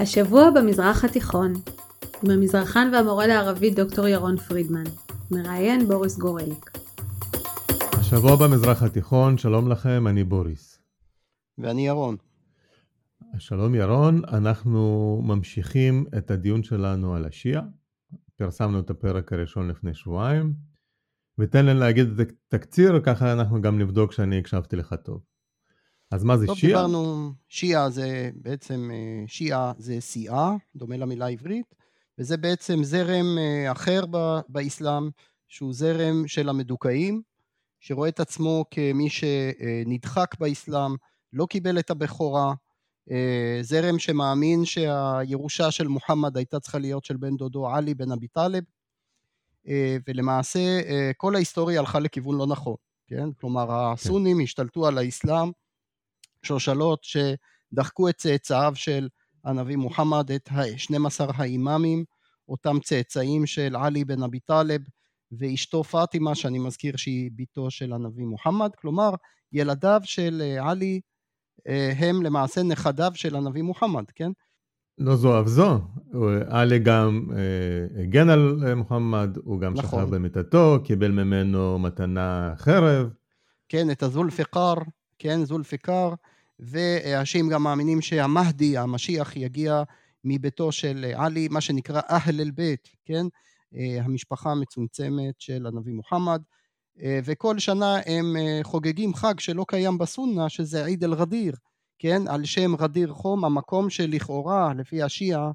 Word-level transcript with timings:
השבוע 0.00 0.50
במזרח 0.50 1.04
התיכון, 1.04 1.52
עם 2.22 2.30
המזרחן 2.30 2.90
והמורה 2.92 3.26
לערבית 3.26 3.74
דוקטור 3.74 4.06
ירון 4.06 4.36
פרידמן, 4.36 4.84
מראיין 5.30 5.88
בוריס 5.88 6.18
גורליק. 6.18 6.70
השבוע 7.92 8.36
במזרח 8.36 8.82
התיכון, 8.82 9.38
שלום 9.38 9.68
לכם, 9.68 10.06
אני 10.06 10.24
בוריס. 10.24 10.80
ואני 11.58 11.86
ירון. 11.86 12.16
שלום 13.38 13.74
ירון, 13.74 14.22
אנחנו 14.32 15.20
ממשיכים 15.24 16.04
את 16.18 16.30
הדיון 16.30 16.62
שלנו 16.62 17.14
על 17.14 17.24
השיעה. 17.24 17.62
פרסמנו 18.36 18.80
את 18.80 18.90
הפרק 18.90 19.32
הראשון 19.32 19.68
לפני 19.68 19.94
שבועיים, 19.94 20.54
ותן 21.38 21.66
לי 21.66 21.74
להגיד 21.74 22.20
את 22.20 22.32
התקציר, 22.52 23.00
ככה 23.00 23.32
אנחנו 23.32 23.60
גם 23.60 23.78
נבדוק 23.78 24.12
שאני 24.12 24.38
הקשבתי 24.38 24.76
לך 24.76 24.94
טוב. 25.04 25.27
אז 26.10 26.24
מה 26.24 26.38
זה 26.38 26.46
טוב, 26.46 26.56
שיעה? 26.56 26.72
דיברנו, 26.72 27.32
שיעה 27.48 27.90
זה 27.90 28.30
בעצם, 28.34 28.90
אה, 28.92 29.24
שיעה 29.26 29.72
זה 29.78 30.00
סיעה, 30.00 30.56
דומה 30.76 30.96
למילה 30.96 31.26
העברית, 31.26 31.74
וזה 32.18 32.36
בעצם 32.36 32.84
זרם 32.84 33.38
אה, 33.38 33.72
אחר 33.72 34.04
ב- 34.10 34.40
באסלאם, 34.48 35.10
שהוא 35.48 35.72
זרם 35.72 36.26
של 36.26 36.48
המדוכאים, 36.48 37.22
שרואה 37.80 38.08
את 38.08 38.20
עצמו 38.20 38.64
כמי 38.70 39.08
שנדחק 39.10 40.34
באסלאם, 40.40 40.94
לא 41.32 41.46
קיבל 41.46 41.78
את 41.78 41.90
הבכורה, 41.90 42.54
אה, 43.10 43.58
זרם 43.62 43.98
שמאמין 43.98 44.64
שהירושה 44.64 45.70
של 45.70 45.88
מוחמד 45.88 46.36
הייתה 46.36 46.60
צריכה 46.60 46.78
להיות 46.78 47.04
של 47.04 47.16
בן 47.16 47.36
דודו 47.36 47.68
עלי 47.68 47.94
בן 47.94 48.12
אבי 48.12 48.28
טלב, 48.28 48.64
ולמעשה 50.08 50.60
כל 51.16 51.34
ההיסטוריה 51.34 51.80
הלכה 51.80 51.98
לכיוון 51.98 52.38
לא 52.38 52.46
נכון, 52.46 52.74
כן? 53.06 53.32
כלומר 53.32 53.72
הסונים 53.72 54.40
השתלטו 54.40 54.86
על 54.86 54.98
האסלאם, 54.98 55.50
שושלות 56.48 57.04
שדחקו 57.04 58.08
את 58.08 58.16
צאצאיו 58.16 58.72
של 58.74 59.08
הנביא 59.44 59.76
מוחמד, 59.76 60.30
את 60.32 60.48
ה-12 60.50 61.32
האימאמים, 61.34 62.04
אותם 62.48 62.76
צאצאים 62.84 63.46
של 63.46 63.76
עלי 63.76 64.04
בן 64.04 64.22
אבי 64.22 64.40
טלב 64.40 64.80
ואשתו 65.32 65.84
פאטימה, 65.84 66.34
שאני 66.34 66.58
מזכיר 66.58 66.96
שהיא 66.96 67.30
בתו 67.36 67.70
של 67.70 67.92
הנביא 67.92 68.24
מוחמד, 68.24 68.70
כלומר 68.78 69.10
ילדיו 69.52 70.00
של 70.04 70.42
אה, 70.44 70.70
עלי 70.70 71.00
אה, 71.68 71.92
הם 71.98 72.22
למעשה 72.22 72.62
נכדיו 72.62 73.10
של 73.14 73.36
הנביא 73.36 73.62
מוחמד, 73.62 74.04
כן? 74.14 74.30
לא 74.98 75.16
זו 75.16 75.40
אף 75.40 75.46
זו, 75.46 75.80
עלי 76.48 76.78
גם 76.78 77.26
אה, 77.36 78.02
הגן 78.02 78.30
על 78.30 78.74
מוחמד, 78.74 79.36
הוא 79.44 79.60
גם 79.60 79.74
נכון. 79.74 80.00
שכב 80.00 80.14
במיטתו, 80.14 80.78
קיבל 80.84 81.10
ממנו 81.10 81.78
מתנה 81.78 82.52
חרב. 82.56 83.08
כן, 83.68 83.90
את 83.90 84.02
הזולפיקר, 84.02 84.74
כן, 85.18 85.44
זולפיקר, 85.44 86.14
והשיעים 86.58 87.48
גם 87.48 87.62
מאמינים 87.62 88.00
שהמהדי, 88.00 88.76
המשיח, 88.76 89.36
יגיע 89.36 89.82
מביתו 90.24 90.72
של 90.72 91.12
עלי, 91.14 91.48
מה 91.48 91.60
שנקרא 91.60 92.00
אהל 92.10 92.40
אל-בית, 92.40 92.88
כן, 93.04 93.26
אה, 93.74 94.04
המשפחה 94.04 94.50
המצומצמת 94.50 95.34
של 95.40 95.66
הנביא 95.66 95.92
מוחמד, 95.94 96.42
אה, 97.02 97.20
וכל 97.24 97.58
שנה 97.58 97.96
הם 98.06 98.36
אה, 98.36 98.60
חוגגים 98.62 99.14
חג 99.14 99.40
שלא 99.40 99.64
קיים 99.68 99.98
בסונה, 99.98 100.48
שזה 100.48 100.84
עיד 100.84 101.04
אל-רדיר, 101.04 101.54
כן, 101.98 102.28
על 102.28 102.44
שם 102.44 102.76
רדיר 102.76 103.12
חום, 103.12 103.44
המקום 103.44 103.90
שלכאורה, 103.90 104.74
לפי 104.74 105.02
השיעה, 105.02 105.50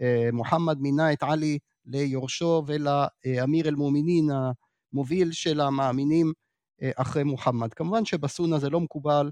אה, 0.00 0.28
מוחמד 0.32 0.78
מינה 0.80 1.12
את 1.12 1.22
עלי 1.22 1.58
ליורשו 1.86 2.62
ולאמיר 2.66 3.68
אל-מומינין, 3.68 4.30
המוביל 4.92 5.32
של 5.32 5.60
המאמינים 5.60 6.32
אה, 6.82 6.90
אחרי 6.96 7.24
מוחמד. 7.24 7.74
כמובן 7.74 8.04
שבסונה 8.04 8.58
זה 8.58 8.70
לא 8.70 8.80
מקובל, 8.80 9.26
אה, 9.26 9.30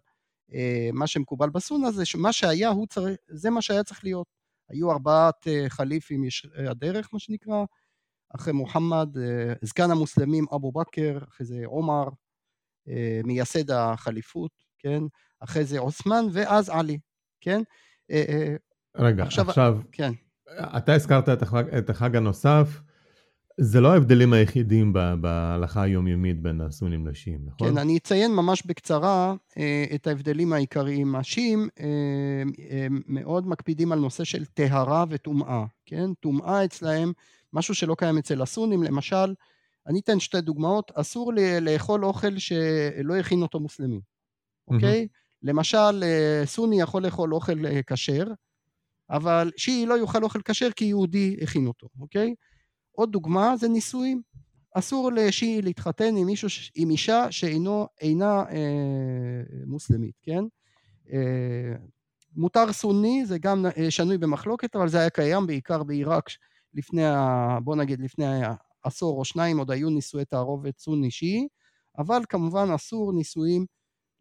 מה 0.92 1.06
שמקובל 1.06 1.50
בסונה 1.50 1.90
זה 1.90 2.04
שמה 2.04 2.32
שהיה, 2.32 2.68
הוא 2.68 2.86
צריך, 2.86 3.16
זה 3.28 3.50
מה 3.50 3.62
שהיה 3.62 3.84
צריך 3.84 4.04
להיות. 4.04 4.26
היו 4.68 4.92
ארבעת 4.92 5.48
אה, 5.48 5.64
חליפים 5.68 6.24
יש 6.24 6.46
הדרך, 6.70 7.08
מה 7.12 7.18
שנקרא, 7.18 7.64
אחרי 8.34 8.52
מוחמד, 8.52 9.08
אה, 9.18 9.52
זקן 9.62 9.90
המוסלמים 9.90 10.44
אבו 10.54 10.72
בכר, 10.72 11.18
אחרי 11.28 11.46
זה 11.46 11.62
עומר, 11.66 12.04
אה, 12.88 13.20
מייסד 13.24 13.70
החליפות, 13.70 14.50
כן? 14.78 15.02
אחרי 15.40 15.64
זה 15.64 15.78
עות'מאן, 15.78 16.24
ואז 16.32 16.68
עלי, 16.68 16.98
כן? 17.40 17.62
אה, 18.10 18.24
אה, 18.28 18.56
רגע, 18.96 19.22
עכשיו- 19.22 19.48
עכשיו, 19.48 19.78
כן. 19.92 20.12
אתה 20.76 20.94
הזכרת 20.94 21.28
את 21.28 21.42
החג, 21.42 21.74
את 21.78 21.90
החג 21.90 22.16
הנוסף, 22.16 22.80
זה 23.60 23.80
לא 23.80 23.92
ההבדלים 23.92 24.32
היחידים 24.32 24.92
בהלכה 25.20 25.82
היומיומית 25.82 26.42
בין 26.42 26.60
הסונים 26.60 27.06
לשיעים, 27.06 27.40
נכון? 27.46 27.68
כן, 27.68 27.78
אני 27.78 27.96
אציין 27.96 28.32
ממש 28.32 28.62
בקצרה 28.66 29.34
אה, 29.58 29.84
את 29.94 30.06
ההבדלים 30.06 30.52
העיקריים. 30.52 31.16
השיעים 31.16 31.68
אה, 31.80 32.86
מאוד 33.06 33.48
מקפידים 33.48 33.92
על 33.92 33.98
נושא 33.98 34.24
של 34.24 34.44
טהרה 34.44 35.04
וטומאה, 35.08 35.64
כן? 35.86 36.14
טומאה 36.14 36.64
אצלהם, 36.64 37.12
משהו 37.52 37.74
שלא 37.74 37.94
קיים 37.98 38.18
אצל 38.18 38.42
הסונים, 38.42 38.82
למשל, 38.82 39.34
אני 39.86 40.00
אתן 40.00 40.20
שתי 40.20 40.40
דוגמאות, 40.40 40.92
אסור 40.94 41.32
לאכול 41.60 42.04
אוכל 42.04 42.38
שלא 42.38 43.16
הכין 43.20 43.42
אותו 43.42 43.60
מוסלמי, 43.60 44.00
אוקיי? 44.68 45.08
למשל, 45.42 46.02
אה, 46.02 46.42
סוני 46.44 46.80
יכול 46.80 47.04
לאכול 47.04 47.34
אוכל 47.34 47.82
כשר, 47.86 48.24
אבל 49.10 49.50
שיעי 49.56 49.86
לא 49.86 49.98
יאכל 49.98 50.24
אוכל 50.24 50.40
כשר 50.44 50.70
כי 50.70 50.84
יהודי 50.84 51.36
הכין 51.42 51.66
אותו, 51.66 51.88
אוקיי? 52.00 52.34
עוד 52.94 53.12
דוגמה 53.12 53.56
זה 53.56 53.68
נישואים. 53.68 54.22
אסור 54.74 55.12
לשיעי 55.12 55.62
להתחתן 55.62 56.16
עם 56.16 56.26
מישהו, 56.26 56.48
עם 56.74 56.90
אישה 56.90 57.32
שאינו, 57.32 57.86
אינה 58.00 58.44
אה, 58.50 59.42
מוסלמית, 59.66 60.14
כן? 60.22 60.44
אה, 61.12 61.74
מותר 62.36 62.72
סוני, 62.72 63.26
זה 63.26 63.38
גם 63.38 63.66
אה, 63.66 63.90
שנוי 63.90 64.18
במחלוקת, 64.18 64.76
אבל 64.76 64.88
זה 64.88 64.98
היה 64.98 65.10
קיים 65.10 65.46
בעיקר 65.46 65.82
בעיראק 65.82 66.30
לפני, 66.74 67.06
ה, 67.06 67.58
בוא 67.64 67.76
נגיד, 67.76 68.00
לפני 68.00 68.24
עשור 68.84 69.18
או 69.18 69.24
שניים, 69.24 69.58
עוד 69.58 69.70
היו 69.70 69.90
נישואי 69.90 70.24
תערובת 70.24 70.78
סוני 70.78 71.10
שיעי, 71.10 71.48
אבל 71.98 72.22
כמובן 72.28 72.70
אסור 72.74 73.12
נישואים 73.12 73.66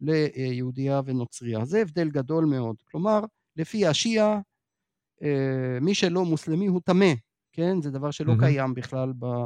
ליהודייה 0.00 1.00
ונוצרייה. 1.04 1.64
זה 1.64 1.80
הבדל 1.80 2.10
גדול 2.10 2.44
מאוד. 2.44 2.76
כלומר, 2.84 3.20
לפי 3.56 3.86
השיעה, 3.86 4.40
אה, 5.22 5.78
מי 5.80 5.94
שלא 5.94 6.24
מוסלמי 6.24 6.66
הוא 6.66 6.80
טמא, 6.84 7.12
כן? 7.54 7.82
זה 7.82 7.90
דבר 7.90 8.10
שלא 8.10 8.34
מהמם. 8.34 8.40
קיים 8.40 8.74
בכלל 8.74 9.12
ב- 9.18 9.44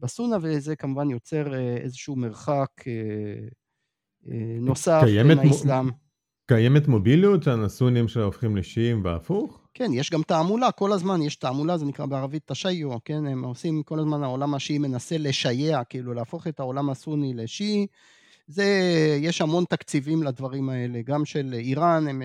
בסונה, 0.00 0.36
וזה 0.42 0.76
כמובן 0.76 1.10
יוצר 1.10 1.54
אה, 1.54 1.76
איזשהו 1.76 2.16
מרחק 2.16 2.70
אה, 2.86 2.92
אה, 4.30 4.58
נוסף 4.60 5.02
בין 5.28 5.38
האסלאם. 5.38 5.90
קיימת 6.46 6.88
מוביליות 6.88 7.46
הסונים 7.46 8.08
שהופכים 8.08 8.56
לשיעים 8.56 9.04
והפוך? 9.04 9.68
כן, 9.74 9.90
יש 9.92 10.10
גם 10.10 10.22
תעמולה, 10.22 10.72
כל 10.72 10.92
הזמן 10.92 11.22
יש 11.22 11.36
תעמולה, 11.36 11.78
זה 11.78 11.86
נקרא 11.86 12.06
בערבית 12.06 12.42
תשיו, 12.46 12.90
כן? 13.04 13.26
הם 13.26 13.44
עושים 13.44 13.82
כל 13.82 13.98
הזמן, 13.98 14.22
העולם 14.22 14.54
השיעי 14.54 14.78
מנסה 14.78 15.18
לשייע, 15.18 15.84
כאילו 15.84 16.14
להפוך 16.14 16.46
את 16.46 16.60
העולם 16.60 16.90
הסוני 16.90 17.34
לשיעי. 17.34 17.86
זה, 18.46 18.64
יש 19.20 19.40
המון 19.40 19.64
תקציבים 19.64 20.22
לדברים 20.22 20.68
האלה, 20.68 21.02
גם 21.02 21.24
של 21.24 21.54
איראן, 21.54 22.08
הם 22.08 22.22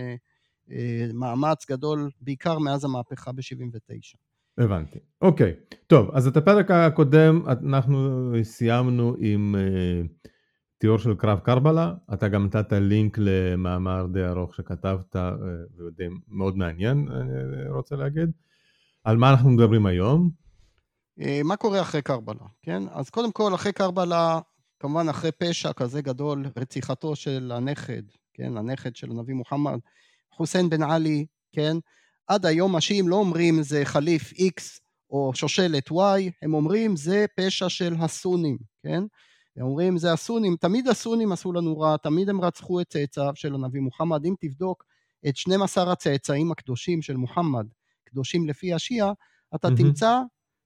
אה, 0.71 1.07
מאמץ 1.13 1.65
גדול, 1.69 2.09
בעיקר 2.21 2.59
מאז 2.59 2.85
המהפכה 2.85 3.31
ב-79. 3.31 4.17
הבנתי. 4.57 4.99
אוקיי. 5.21 5.53
טוב, 5.87 6.09
אז 6.13 6.27
את 6.27 6.37
הפרק 6.37 6.71
הקודם 6.71 7.43
אנחנו 7.47 8.31
סיימנו 8.43 9.15
עם 9.19 9.55
אה, 9.55 10.01
תיאור 10.77 10.97
של 10.97 11.15
קרב 11.15 11.39
קרבלה. 11.39 11.93
אתה 12.13 12.27
גם 12.27 12.45
נתת 12.45 12.71
לינק 12.71 13.17
למאמר 13.17 14.05
די 14.13 14.25
ארוך 14.25 14.55
שכתבת, 14.55 15.15
אה, 15.15 15.31
ודי 15.77 16.07
מאוד 16.27 16.57
מעניין, 16.57 17.07
אני 17.11 17.69
רוצה 17.69 17.95
להגיד. 17.95 18.31
על 19.03 19.17
מה 19.17 19.31
אנחנו 19.31 19.49
מדברים 19.49 19.85
היום? 19.85 20.29
אה, 21.21 21.41
מה 21.43 21.55
קורה 21.55 21.81
אחרי 21.81 22.01
קרבלה, 22.01 22.45
כן? 22.61 22.83
אז 22.91 23.09
קודם 23.09 23.31
כל, 23.31 23.55
אחרי 23.55 23.71
קרבלה, 23.71 24.39
כמובן 24.79 25.09
אחרי 25.09 25.31
פשע 25.31 25.73
כזה 25.73 26.01
גדול, 26.01 26.45
רציחתו 26.57 27.15
של 27.15 27.51
הנכד, 27.55 28.03
כן? 28.33 28.57
הנכד 28.57 28.95
של 28.95 29.11
הנביא 29.11 29.35
מוחמד, 29.35 29.79
חוסיין 30.31 30.69
בן 30.69 30.83
עלי, 30.83 31.25
כן? 31.51 31.77
עד 32.27 32.45
היום 32.45 32.75
השיעים 32.75 33.07
לא 33.07 33.15
אומרים 33.15 33.63
זה 33.63 33.81
חליף 33.85 34.33
X 34.33 34.61
או 35.09 35.31
שושלת 35.35 35.89
Y, 35.91 36.31
הם 36.41 36.53
אומרים 36.53 36.95
זה 36.95 37.25
פשע 37.35 37.69
של 37.69 37.93
הסונים, 37.99 38.57
כן? 38.83 39.03
הם 39.57 39.65
אומרים 39.65 39.97
זה 39.97 40.13
הסונים, 40.13 40.55
תמיד 40.55 40.87
הסונים 40.87 41.31
עשו 41.31 41.53
לנו 41.53 41.79
רע, 41.79 41.97
תמיד 41.97 42.29
הם 42.29 42.41
רצחו 42.41 42.81
את 42.81 42.87
צאצאיו 42.87 43.31
של 43.35 43.55
הנביא 43.55 43.81
מוחמד. 43.81 44.25
אם 44.25 44.33
תבדוק 44.39 44.83
את 45.27 45.37
12 45.37 45.91
הצאצאים 45.91 46.51
הקדושים 46.51 47.01
של 47.01 47.17
מוחמד, 47.17 47.65
קדושים 48.05 48.47
לפי 48.47 48.73
השיעה, 48.73 49.11
אתה 49.55 49.69
מהמם. 49.69 49.83
תמצא 49.83 50.19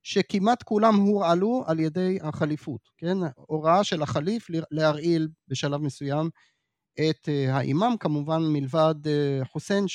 שכמעט 0.03 0.63
כולם 0.63 0.95
הורעלו 0.95 1.63
על 1.67 1.79
ידי 1.79 2.17
החליפות, 2.21 2.81
כן? 2.97 3.17
הוראה 3.35 3.83
של 3.83 4.01
החליף 4.01 4.47
להרעיל 4.71 5.27
בשלב 5.47 5.81
מסוים 5.81 6.29
את 6.99 7.29
אה, 7.29 7.55
האימאם, 7.55 7.97
כמובן 7.97 8.41
מלבד 8.41 8.95
אה, 9.07 9.45
חוסיין, 9.45 9.87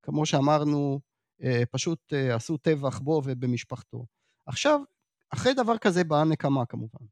שכמו 0.00 0.26
שאמרנו, 0.26 1.00
אה, 1.42 1.62
פשוט 1.70 2.12
אה, 2.12 2.34
עשו 2.34 2.56
טבח 2.56 2.98
בו 2.98 3.22
ובמשפחתו. 3.24 4.06
עכשיו, 4.46 4.80
אחרי 5.30 5.54
דבר 5.54 5.78
כזה 5.78 6.04
באה 6.04 6.24
נקמה 6.24 6.66
כמובן. 6.66 7.04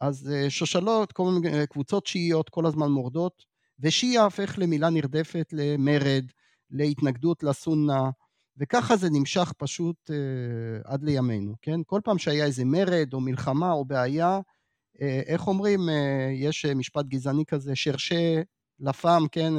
אז 0.00 0.30
אה, 0.32 0.50
שושלות, 0.50 1.12
כל 1.12 1.24
מיני 1.24 1.66
קבוצות 1.66 2.06
שיעיות 2.06 2.48
כל 2.48 2.66
הזמן 2.66 2.90
מורדות, 2.90 3.44
ושיעה 3.80 4.24
הופך 4.24 4.58
למילה 4.58 4.90
נרדפת 4.90 5.48
למרד, 5.52 6.24
להתנגדות 6.70 7.42
לסונה, 7.42 8.10
וככה 8.56 8.96
זה 8.96 9.08
נמשך 9.10 9.52
פשוט 9.58 10.10
עד 10.84 11.02
לימינו, 11.02 11.54
כן? 11.62 11.80
כל 11.86 12.00
פעם 12.04 12.18
שהיה 12.18 12.44
איזה 12.44 12.64
מרד 12.64 13.14
או 13.14 13.20
מלחמה 13.20 13.72
או 13.72 13.84
בעיה, 13.84 14.40
איך 15.00 15.46
אומרים, 15.46 15.80
יש 16.32 16.66
משפט 16.66 17.06
גזעני 17.06 17.44
כזה, 17.46 17.76
שרשה 17.76 18.42
לפ"ם, 18.80 19.26
כן? 19.32 19.52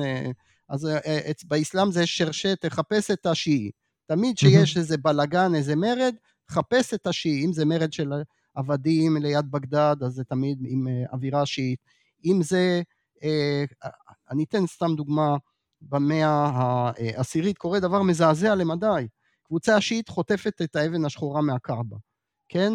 אז 0.70 0.86
אה, 0.86 0.98
אה, 1.06 1.32
באסלאם 1.46 1.92
זה 1.92 2.06
שרשה, 2.06 2.56
תחפש 2.56 3.12
את 3.12 3.26
השיעי. 3.26 3.72
תמיד 4.06 4.38
שיש 4.38 4.78
איזה 4.78 4.98
בלגן, 4.98 5.56
איזה 5.56 5.76
מרד, 5.76 6.16
חפש 6.50 6.94
את 6.94 7.08
השיעי. 7.08 7.46
אם 7.46 7.54
זה 7.54 7.66
מרד 7.66 7.94
של 7.94 8.14
עבדים 8.56 9.18
ליד 9.18 9.52
בגדד, 9.52 9.96
אז 10.06 10.14
זה 10.14 10.24
תמיד 10.24 10.58
עם 10.68 10.88
אה, 10.88 11.04
אווירה 11.14 11.46
שיעית. 11.46 11.80
אם 12.26 12.40
זה, 12.44 12.82
אני 14.32 14.44
אתן 14.44 14.68
סתם 14.68 14.96
דוגמה, 14.96 15.38
במאה 15.82 16.52
העשירית 16.54 17.58
קורה 17.58 17.80
דבר 17.80 18.02
מזעזע 18.02 18.56
למדי. 18.56 19.08
קבוצה 19.44 19.76
השיעית 19.76 20.10
חוטפת 20.10 20.62
את 20.62 20.76
האבן 20.76 21.06
השחורה 21.06 21.42
מהקרבה, 21.42 21.98
כן? 22.50 22.74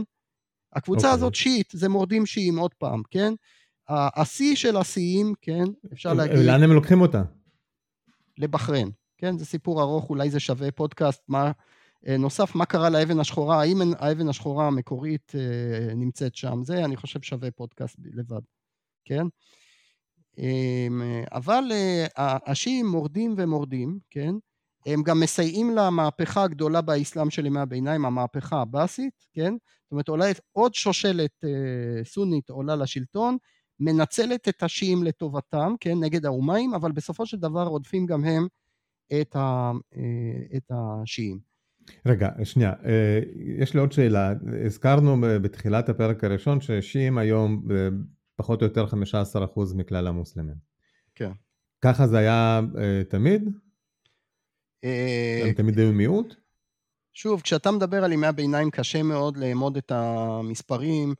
הקבוצה 0.73 1.01
okay. 1.01 1.05
אוקיי. 1.05 1.19
הזאת 1.19 1.35
שיעית, 1.35 1.73
זה 1.73 1.89
מורדים 1.89 2.27
שיעים 2.27 2.59
עוד 2.59 2.75
פעם, 2.75 3.03
כן? 3.11 3.33
השיא 3.89 4.57
של 4.57 4.77
השיאים, 4.77 5.35
כן? 5.41 5.65
אפשר 5.93 6.15
להגיד... 6.15 6.39
לאן 6.39 6.63
הם 6.63 6.73
לוקחים 6.73 7.01
אותה? 7.01 7.23
לבחריין, 8.41 8.91
כן? 9.19 9.39
זה 9.39 9.47
סיפור 9.47 9.83
ארוך, 9.83 10.11
אולי 10.11 10.31
זה 10.31 10.41
שווה 10.41 10.71
פודקאסט. 10.71 11.23
מה, 11.29 11.53
אה, 12.07 12.17
נוסף, 12.17 12.55
מה 12.55 12.67
קרה 12.67 12.91
לאבן 12.91 13.21
השחורה? 13.21 13.61
האם 13.61 13.81
האבן 13.99 14.29
השחורה 14.29 14.67
המקורית 14.67 15.33
אה, 15.35 15.95
נמצאת 15.95 16.35
שם? 16.35 16.61
זה, 16.65 16.85
אני 16.85 16.97
חושב, 16.97 17.23
שווה 17.23 17.51
פודקאסט 17.51 17.97
לבד, 18.15 18.41
כן? 19.05 19.27
אמ, 20.39 21.03
אבל 21.33 21.65
אה, 21.73 22.07
השיעים 22.47 22.87
מורדים 22.87 23.35
ומורדים, 23.37 23.99
כן? 24.11 24.35
הם 24.87 25.03
גם 25.03 25.21
מסייעים 25.21 25.77
למהפכה 25.77 26.43
הגדולה 26.43 26.81
באסלאם 26.81 27.31
של 27.31 27.47
ימי 27.47 27.61
הביניים, 27.61 28.05
המהפכה 28.05 28.61
הבאסית, 28.61 29.27
כן? 29.33 29.55
זאת 29.83 29.93
אומרת, 29.93 30.09
עולה 30.09 30.27
עוד 30.53 30.75
שושלת 30.75 31.45
סונית 32.05 32.51
עולה 32.51 32.77
לשלטון, 32.77 33.37
מנצלת 33.81 34.49
את 34.49 34.63
השיעים 34.63 35.03
לטובתם, 35.03 35.75
כן, 35.81 35.99
נגד 36.01 36.27
האומיים, 36.27 36.75
אבל 36.75 36.93
בסופו 36.93 37.27
של 37.27 37.37
דבר 37.37 37.63
רודפים 37.63 38.07
גם 38.07 38.25
הם 38.25 38.47
את, 39.21 39.37
ה, 39.37 39.73
אה, 39.97 40.57
את 40.57 40.71
השיעים. 40.71 41.39
רגע, 42.07 42.29
שנייה, 42.45 42.73
אה, 42.85 43.21
יש 43.59 43.75
לי 43.75 43.81
עוד 43.81 43.93
שאלה. 43.93 44.33
הזכרנו 44.67 45.17
בתחילת 45.21 45.89
הפרק 45.89 46.25
הראשון 46.25 46.61
ששיעים 46.61 47.19
היום 47.19 47.67
פחות 48.37 48.63
או 48.63 48.67
יותר 48.67 48.87
15% 48.87 49.75
מכלל 49.75 50.07
המוסלמים. 50.07 50.57
כן. 51.15 51.31
ככה 51.81 52.07
זה 52.07 52.19
היה 52.19 52.61
אה, 52.79 53.03
תמיד? 53.09 53.49
הם 54.83 55.53
תמיד 55.57 55.79
היו 55.79 55.93
מיעוט? 55.93 56.35
שוב, 57.13 57.41
כשאתה 57.41 57.71
מדבר 57.71 58.05
על 58.05 58.13
ימי 58.13 58.27
הביניים 58.27 58.71
קשה 58.71 59.03
מאוד 59.03 59.37
לאמוד 59.37 59.77
את 59.77 59.91
המספרים. 59.91 61.15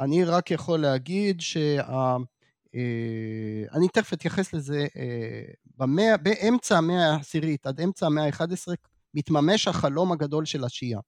אני 0.00 0.24
רק 0.24 0.50
יכול 0.50 0.80
להגיד 0.80 1.40
שה... 1.40 1.80
אה, 2.74 3.62
אני 3.72 3.88
תכף 3.88 4.12
אתייחס 4.12 4.54
לזה, 4.54 4.86
אה, 4.96 5.52
במאה, 5.76 6.16
באמצע 6.16 6.78
המאה 6.78 7.12
העשירית 7.12 7.66
עד 7.66 7.80
אמצע 7.80 8.06
המאה 8.06 8.24
ה-11 8.24 8.74
מתממש 9.14 9.68
החלום 9.68 10.12
הגדול 10.12 10.44
של 10.44 10.64
השיעה. 10.64 11.00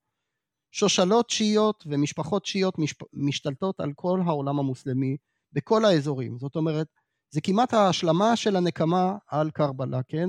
שושלות 0.71 1.31
שיעיות 1.31 1.85
ומשפחות 1.87 2.47
שיעיות 2.47 2.75
משתלטות 3.13 3.81
על 3.81 3.93
כל 3.97 4.21
העולם 4.27 4.59
המוסלמי 4.59 5.17
בכל 5.53 5.85
האזורים. 5.85 6.39
זאת 6.39 6.57
אומרת, 6.57 6.87
זה 7.31 7.41
כמעט 7.41 7.75
ההשלמה 7.75 8.37
של 8.37 8.57
הנקמה 8.57 9.17
על 9.27 9.51
קרבלה, 9.51 10.01
כן? 10.09 10.29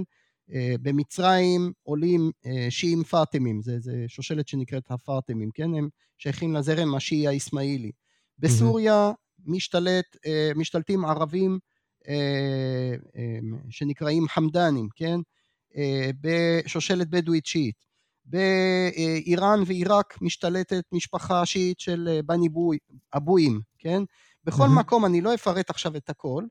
אה, 0.53 0.75
במצרים 0.81 1.71
עולים 1.83 2.31
שיעים 2.69 3.03
פאטימים, 3.03 3.61
זה, 3.61 3.79
זה 3.79 4.05
שושלת 4.07 4.47
שנקראת 4.47 4.91
הפאטימים, 4.91 5.49
כן? 5.53 5.75
הם 5.75 5.89
שייכים 6.17 6.53
לזרם 6.53 6.95
השיעי 6.95 7.27
האסמאעילי. 7.27 7.91
בסוריה 8.39 9.11
משתלט, 9.45 10.05
אה, 10.25 10.51
משתלטים 10.55 11.05
ערבים 11.05 11.59
אה, 12.07 12.95
אה, 13.15 13.39
שנקראים 13.69 14.27
חמדנים, 14.27 14.87
כן? 14.95 15.19
בשושלת 16.21 17.09
בדואית 17.09 17.45
שיעית. 17.45 17.83
באיראן 18.25 19.59
ועיראק 19.65 20.17
משתלטת 20.21 20.83
משפחה 20.91 21.45
שיעית 21.45 21.79
של 21.79 22.19
בני 22.25 22.49
בוי, 22.49 22.77
אבויים, 23.15 23.61
כן? 23.79 24.03
בכל 24.43 24.65
mm-hmm. 24.65 24.79
מקום, 24.79 25.05
אני 25.05 25.21
לא 25.21 25.33
אפרט 25.33 25.69
עכשיו 25.69 25.95
את 25.95 26.09
הכל, 26.09 26.43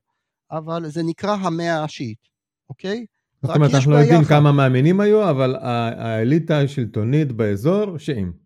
אבל 0.51 0.89
זה 0.89 1.03
נקרא 1.03 1.35
המאה 1.35 1.83
השיעית, 1.83 2.27
אוקיי? 2.69 3.05
זאת 3.41 3.55
אומרת, 3.55 3.73
אנחנו 3.73 3.91
לא 3.91 3.97
יודעים 3.97 4.23
כמה 4.23 4.51
מאמינים 4.51 4.99
היו, 4.99 5.29
אבל 5.29 5.55
האליטה 5.55 6.59
השלטונית 6.59 7.31
באזור, 7.31 7.97
שיעים. 7.97 8.42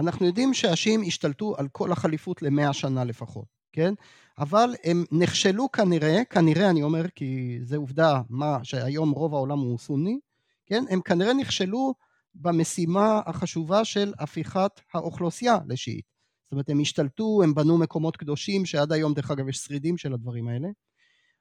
אנחנו 0.00 0.26
יודעים 0.26 0.54
שהשיעים 0.54 1.02
השתלטו 1.06 1.54
על 1.56 1.68
כל 1.68 1.92
החליפות 1.92 2.42
למאה 2.42 2.72
שנה 2.72 3.04
לפחות, 3.04 3.44
כן? 3.72 3.94
אבל 4.38 4.74
הם 4.84 5.04
נכשלו 5.12 5.72
כנראה, 5.72 6.24
כנראה 6.30 6.70
אני 6.70 6.82
אומר 6.82 7.08
כי 7.08 7.58
זה 7.62 7.76
עובדה 7.76 8.20
מה 8.28 8.58
שהיום 8.62 9.10
רוב 9.10 9.34
העולם 9.34 9.58
הוא 9.58 9.78
סוני, 9.78 10.18
כן? 10.66 10.84
הם 10.90 11.00
כנראה 11.00 11.34
נכשלו 11.34 11.94
במשימה 12.34 13.20
החשובה 13.26 13.84
של 13.84 14.12
הפיכת 14.18 14.70
האוכלוסייה 14.94 15.58
לשיעית. 15.68 16.04
זאת 16.44 16.52
אומרת 16.52 16.70
הם 16.70 16.80
השתלטו, 16.80 17.42
הם 17.42 17.54
בנו 17.54 17.78
מקומות 17.78 18.16
קדושים 18.16 18.66
שעד 18.66 18.92
היום 18.92 19.14
דרך 19.14 19.30
אגב 19.30 19.48
יש 19.48 19.58
שרידים 19.58 19.96
של 19.96 20.12
הדברים 20.12 20.48
האלה, 20.48 20.68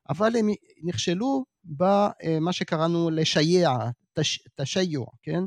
אבל 0.09 0.35
הם 0.35 0.50
נכשלו 0.83 1.45
במה 1.63 2.53
שקראנו 2.53 3.09
לשייע, 3.09 3.71
תש, 4.13 4.39
תשיוע, 4.55 5.05
כן? 5.23 5.44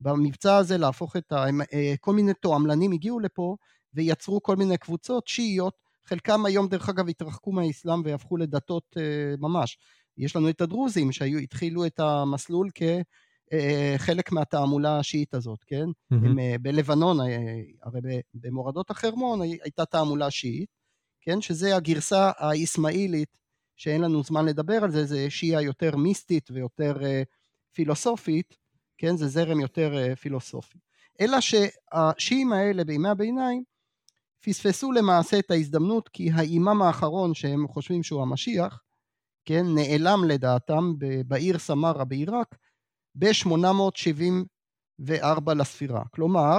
במבצע 0.00 0.56
הזה 0.56 0.78
להפוך 0.78 1.16
את 1.16 1.32
ה... 1.32 1.44
אה, 1.72 1.94
כל 2.00 2.14
מיני 2.14 2.34
תועמלנים 2.34 2.92
הגיעו 2.92 3.20
לפה 3.20 3.56
ויצרו 3.94 4.42
כל 4.42 4.56
מיני 4.56 4.78
קבוצות 4.78 5.28
שיעיות, 5.28 5.74
חלקם 6.04 6.46
היום 6.46 6.68
דרך 6.68 6.88
אגב 6.88 7.08
התרחקו 7.08 7.52
מהאסלאם 7.52 8.02
והפכו 8.04 8.36
לדתות 8.36 8.84
אה, 8.96 9.34
ממש. 9.38 9.78
יש 10.18 10.36
לנו 10.36 10.48
את 10.48 10.60
הדרוזים 10.60 11.12
שהתחילו 11.12 11.86
את 11.86 12.00
המסלול 12.00 12.70
כחלק 12.74 14.32
אה, 14.32 14.34
מהתעמולה 14.34 14.98
השיעית 14.98 15.34
הזאת, 15.34 15.64
כן? 15.66 15.86
Mm-hmm. 15.86 16.14
הם, 16.26 16.36
בלבנון, 16.62 17.18
הרי 17.82 18.00
במורדות 18.34 18.90
החרמון 18.90 19.42
הייתה 19.42 19.84
תעמולה 19.84 20.30
שיעית, 20.30 20.70
כן? 21.20 21.40
שזה 21.40 21.76
הגרסה 21.76 22.30
האסמאעילית, 22.38 23.38
שאין 23.76 24.00
לנו 24.00 24.22
זמן 24.22 24.44
לדבר 24.44 24.84
על 24.84 24.90
זה, 24.90 25.04
זה 25.04 25.30
שיעה 25.30 25.62
יותר 25.62 25.96
מיסטית 25.96 26.50
ויותר 26.50 26.96
פילוסופית, 27.72 28.56
כן? 28.98 29.16
זה 29.16 29.28
זרם 29.28 29.60
יותר 29.60 29.98
אה, 29.98 30.16
פילוסופי. 30.16 30.78
אלא 31.20 31.38
שהשיעים 31.40 32.52
האלה 32.52 32.84
בימי 32.84 33.08
הביניים 33.08 33.62
פספסו 34.44 34.92
למעשה 34.92 35.38
את 35.38 35.50
ההזדמנות 35.50 36.08
כי 36.08 36.30
האימאם 36.30 36.82
האחרון 36.82 37.34
שהם 37.34 37.68
חושבים 37.68 38.02
שהוא 38.02 38.22
המשיח, 38.22 38.82
כן, 39.44 39.64
נעלם 39.74 40.24
לדעתם 40.24 40.92
בעיר 41.26 41.58
סמרה 41.58 42.04
בעיראק 42.04 42.56
ב-874 43.14 45.54
לספירה. 45.56 46.02
כלומר, 46.10 46.58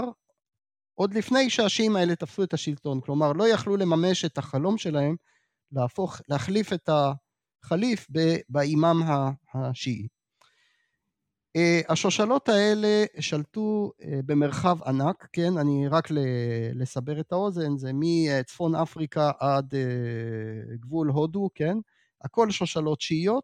עוד 0.95 1.13
לפני 1.13 1.49
שהשיעים 1.49 1.95
האלה 1.95 2.15
תפסו 2.15 2.43
את 2.43 2.53
השלטון, 2.53 3.01
כלומר 3.01 3.33
לא 3.33 3.47
יכלו 3.47 3.77
לממש 3.77 4.25
את 4.25 4.37
החלום 4.37 4.77
שלהם 4.77 5.15
להפוך, 5.71 6.21
להחליף 6.29 6.73
את 6.73 6.89
החליף 6.89 8.07
באימאם 8.49 8.97
השיעי. 9.53 10.07
אה, 11.57 11.81
השושלות 11.89 12.49
האלה 12.49 13.05
שלטו 13.19 13.91
אה, 14.03 14.19
במרחב 14.25 14.83
ענק, 14.83 15.27
כן, 15.33 15.57
אני 15.57 15.87
רק 15.87 16.07
לסבר 16.73 17.19
את 17.19 17.31
האוזן, 17.31 17.77
זה 17.77 17.91
מצפון 17.93 18.75
אפריקה 18.75 19.31
עד 19.39 19.75
אה, 19.75 20.75
גבול 20.75 21.09
הודו, 21.09 21.49
כן, 21.55 21.77
הכל 22.21 22.51
שושלות 22.51 23.01
שיעיות, 23.01 23.43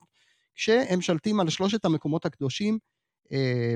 כשהם 0.55 1.01
שלטים 1.01 1.39
על 1.39 1.49
שלושת 1.49 1.85
המקומות 1.85 2.25
הקדושים, 2.25 2.77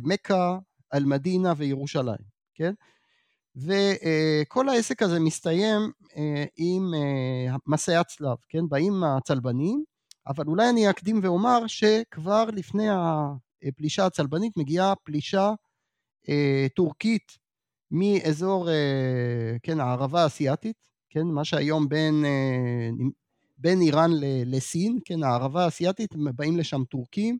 מכה, 0.04 0.58
אל-מדינה 0.94 1.54
וירושלים, 1.58 2.18
כן? 2.54 2.74
וכל 3.56 4.70
העסק 4.70 5.02
הזה 5.02 5.20
מסתיים 5.20 5.92
עם 6.58 6.92
מסעי 7.68 7.96
הצלב, 7.96 8.38
כן? 8.50 8.70
באים 8.70 9.04
הצלבנים, 9.04 9.84
אבל 10.28 10.46
אולי 10.48 10.70
אני 10.70 10.90
אקדים 10.90 11.20
ואומר 11.24 11.68
שכבר 11.68 12.46
לפני 12.46 12.88
הפלישה 13.64 14.06
הצלבנית 14.06 14.58
מגיעה 14.58 14.94
פלישה 14.96 15.52
אה, 16.30 16.68
טורקית 16.76 17.38
מאזור, 17.92 18.70
אה, 18.70 19.58
כן, 19.64 19.80
הערבה 19.80 20.24
האסייתית, 20.24 20.78
כן, 21.10 21.28
מה 21.28 21.46
שהיום 21.46 21.90
בין, 21.90 22.26
אה, 22.26 22.90
בין 23.58 23.82
איראן 23.82 24.12
לסין, 24.46 25.00
כן, 25.06 25.24
הערבה 25.24 25.66
האסייתית, 25.66 26.16
באים 26.16 26.58
לשם 26.58 26.84
טורקים, 26.84 27.38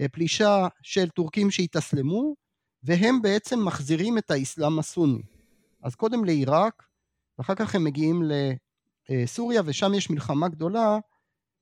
אה, 0.00 0.08
פלישה 0.08 0.68
של 0.82 1.08
טורקים 1.08 1.50
שהתאסלמו, 1.50 2.34
והם 2.82 3.22
בעצם 3.22 3.64
מחזירים 3.64 4.18
את 4.18 4.30
האסלאם 4.30 4.78
הסוני. 4.78 5.22
אז 5.82 5.94
קודם 5.94 6.24
לעיראק, 6.24 6.82
ואחר 7.38 7.54
כך 7.54 7.74
הם 7.74 7.84
מגיעים 7.84 8.22
לסוריה, 9.08 9.62
ושם 9.64 9.94
יש 9.94 10.10
מלחמה 10.10 10.48
גדולה 10.48 10.98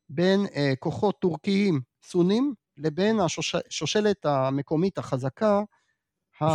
בין 0.08 0.46
אה, 0.56 0.72
כוחות 0.78 1.20
טורקיים 1.20 1.80
סונים 2.02 2.54
לבין 2.76 3.21
השושלת 3.21 4.26
המקומית 4.26 4.99
החזקה 4.99 5.61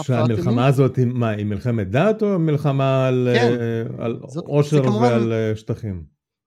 שהמלחמה 0.01 0.67
הזאת 0.67 0.99
מה, 0.99 1.29
היא 1.29 1.45
מלחמת 1.45 1.89
דת 1.89 2.21
או 2.23 2.39
מלחמה 2.39 3.07
על, 3.07 3.27
כן. 3.35 3.57
על 3.99 4.19
זאת- 4.27 4.45
עושר 4.47 4.83
כמובן- 4.83 5.01
ועל 5.03 5.33
אה, 5.33 5.55
שטחים? 5.55 6.03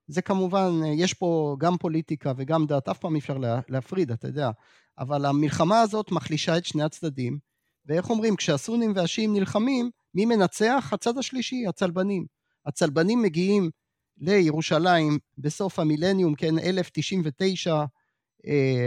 זה 0.07 0.21
כמובן, 0.21 0.69
יש 0.97 1.13
פה 1.13 1.55
גם 1.59 1.77
פוליטיקה 1.77 2.33
וגם 2.37 2.65
דת, 2.65 2.89
אף 2.89 2.97
פעם 2.97 3.15
אי 3.15 3.19
אפשר 3.19 3.37
לה, 3.37 3.59
להפריד, 3.69 4.11
אתה 4.11 4.27
יודע. 4.27 4.51
אבל 4.99 5.25
המלחמה 5.25 5.81
הזאת 5.81 6.11
מחלישה 6.11 6.57
את 6.57 6.65
שני 6.65 6.83
הצדדים, 6.83 7.37
ואיך 7.85 8.09
אומרים, 8.09 8.35
כשהסונים 8.35 8.93
והשיעים 8.95 9.33
נלחמים, 9.33 9.89
מי 10.15 10.25
מנצח? 10.25 10.89
הצד 10.93 11.17
השלישי, 11.17 11.67
הצלבנים. 11.67 12.25
הצלבנים 12.65 13.21
מגיעים 13.21 13.69
לירושלים 14.17 15.17
בסוף 15.37 15.79
המילניום, 15.79 16.35
כן, 16.35 16.59
1099, 16.59 17.73
אה, 17.73 17.85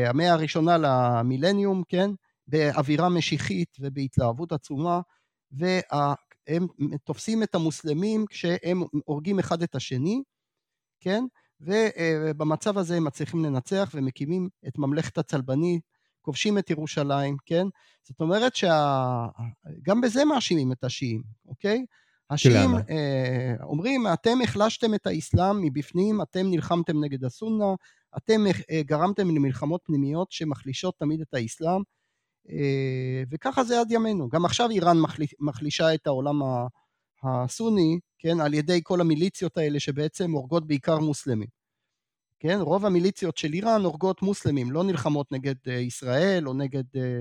המאה 0.06 0.32
הראשונה 0.32 0.76
למילניום, 0.78 1.82
כן, 1.88 2.10
באווירה 2.46 3.08
משיחית 3.08 3.76
ובהתלהבות 3.80 4.52
עצומה, 4.52 5.00
והם 5.52 6.66
תופסים 7.04 7.42
את 7.42 7.54
המוסלמים 7.54 8.25
כשהם 8.28 8.82
הורגים 9.04 9.38
אחד 9.38 9.62
את 9.62 9.75
השני, 9.75 10.22
כן? 11.00 11.25
ובמצב 11.60 12.78
הזה 12.78 12.96
הם 12.96 13.04
מצליחים 13.04 13.44
לנצח 13.44 13.90
ומקימים 13.94 14.48
את 14.68 14.78
ממלכת 14.78 15.18
הצלבני, 15.18 15.80
כובשים 16.22 16.58
את 16.58 16.70
ירושלים, 16.70 17.36
כן? 17.46 17.66
זאת 18.02 18.20
אומרת 18.20 18.56
שגם 18.56 20.00
בזה 20.00 20.25
מאשימים 20.25 20.72
את 20.72 20.84
השיעים, 20.84 21.22
אוקיי? 21.48 21.84
השיעים? 22.30 22.70
אה, 22.90 23.54
אומרים, 23.62 24.06
אתם 24.12 24.38
החלשתם 24.44 24.94
את 24.94 25.06
האסלאם 25.06 25.62
מבפנים, 25.62 26.22
אתם 26.22 26.46
נלחמתם 26.50 27.04
נגד 27.04 27.25
הסונה, 27.25 27.75
אתם 28.16 28.40
אה, 28.70 28.82
גרמתם 28.82 29.30
למלחמות 29.37 29.80
פנימיות 29.85 30.32
שמחלישות 30.32 30.94
תמיד 30.99 31.20
את 31.20 31.35
האסלאם, 31.35 31.82
אה, 32.49 33.23
וככה 33.30 33.64
זה 33.64 33.80
עד 33.80 33.90
ימינו. 33.90 34.28
גם 34.28 34.44
עכשיו 34.44 34.70
איראן 34.70 35.00
מחלי, 35.00 35.26
מחלישה 35.40 35.94
את 35.94 36.06
העולם 36.06 36.40
הסוני, 37.23 37.99
כן, 38.18 38.40
על 38.40 38.54
ידי 38.54 38.80
כל 38.82 39.00
המיליציות 39.00 39.56
האלה 39.56 39.80
שבעצם 39.80 40.30
הורגות 40.32 40.66
בעיקר 40.66 40.99
מוסלמים. 40.99 41.49
כן, 42.40 42.58
רוב 42.61 42.87
המיליציות 42.87 43.37
של 43.37 43.52
איראן 43.52 43.85
הורגות 43.85 44.23
מוסלמים, 44.23 44.73
לא 44.73 44.85
נלחמות 44.85 45.32
נגד 45.32 45.54
אה, 45.68 45.75
ישראל 45.75 46.49
או 46.49 46.54
נגד 46.54 46.85
אה, 46.96 47.20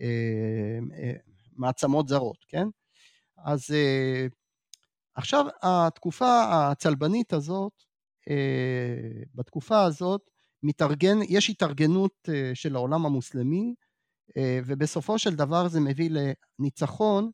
אה, 0.00 0.78
אה, 0.98 1.12
מעצמות 1.56 2.08
זרות, 2.08 2.44
כן? 2.48 2.66
אז 3.38 3.70
אה, 3.70 4.26
עכשיו 5.14 5.46
התקופה 5.62 6.44
הצלבנית 6.48 7.32
הזאת, 7.32 7.72
בתקופה 9.34 9.82
הזאת 9.82 10.20
מתארגן, 10.62 11.18
יש 11.28 11.50
התארגנות 11.50 12.28
אה, 12.28 12.50
של 12.54 12.76
העולם 12.76 13.06
המוסלמי, 13.06 13.74
אה, 14.36 14.60
ובסופו 14.66 15.18
של 15.18 15.34
דבר 15.34 15.68
זה 15.68 15.80
מביא 15.80 16.10
לניצחון 16.10 17.30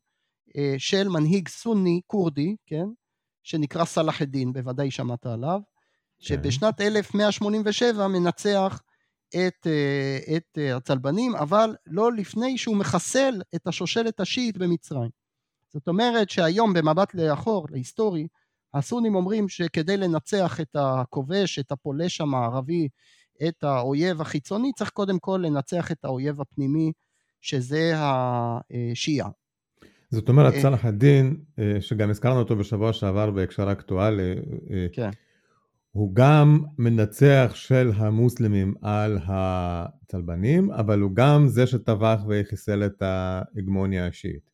אה, 0.57 0.75
של 0.77 1.07
מנהיג 1.07 1.47
סוני 1.47 2.01
כורדי, 2.07 2.55
כן? 2.65 2.85
שנקרא 3.43 3.85
סלאח 3.85 4.21
א-דין, 4.21 4.53
בוודאי 4.53 4.91
שמעת 4.91 5.25
עליו, 5.25 5.59
שבשנת 6.19 6.81
1187 6.81 8.07
מנצח 8.07 8.81
את, 9.29 9.67
אה, 9.67 10.37
את 10.37 10.57
אה, 10.57 10.75
הצלבנים, 10.75 11.35
אבל 11.35 11.75
לא 11.85 12.13
לפני 12.13 12.57
שהוא 12.57 12.75
מחסל 12.75 13.41
את 13.55 13.67
השושלת 13.67 14.19
השיעית 14.19 14.57
במצרים. 14.57 15.09
זאת 15.69 15.87
אומרת 15.87 16.29
שהיום 16.29 16.73
במבט 16.73 17.13
לאחור, 17.13 17.67
להיסטורי, 17.69 18.27
הסונים 18.73 19.15
אומרים 19.15 19.49
שכדי 19.49 19.97
לנצח 19.97 20.61
את 20.61 20.75
הכובש, 20.79 21.59
את 21.59 21.71
הפולש 21.71 22.21
המערבי, 22.21 22.87
את 23.47 23.63
האויב 23.63 24.21
החיצוני, 24.21 24.71
צריך 24.73 24.89
קודם 24.89 25.19
כל 25.19 25.41
לנצח 25.43 25.91
את 25.91 26.05
האויב 26.05 26.41
הפנימי, 26.41 26.91
שזה 27.41 27.93
השיעה. 27.95 29.29
זאת 30.09 30.29
אומרת, 30.29 30.53
אה. 30.53 30.61
צלאח 30.61 30.85
א-דין, 30.85 31.37
אה, 31.59 31.77
שגם 31.81 32.09
הזכרנו 32.09 32.39
אותו 32.39 32.55
בשבוע 32.55 32.93
שעבר 32.93 33.31
בהקשר 33.31 33.71
אקטואלי, 33.71 34.33
אה, 34.71 34.87
כן. 34.93 35.09
הוא 35.91 36.15
גם 36.15 36.63
מנצח 36.77 37.51
של 37.55 37.91
המוסלמים 37.95 38.73
על 38.81 39.19
הצלבנים, 39.25 40.71
אבל 40.71 40.99
הוא 40.99 41.11
גם 41.13 41.47
זה 41.47 41.67
שטבח 41.67 42.19
וחיסל 42.27 42.85
את 42.85 43.01
ההגמוניה 43.01 44.07
השיעית. 44.07 44.49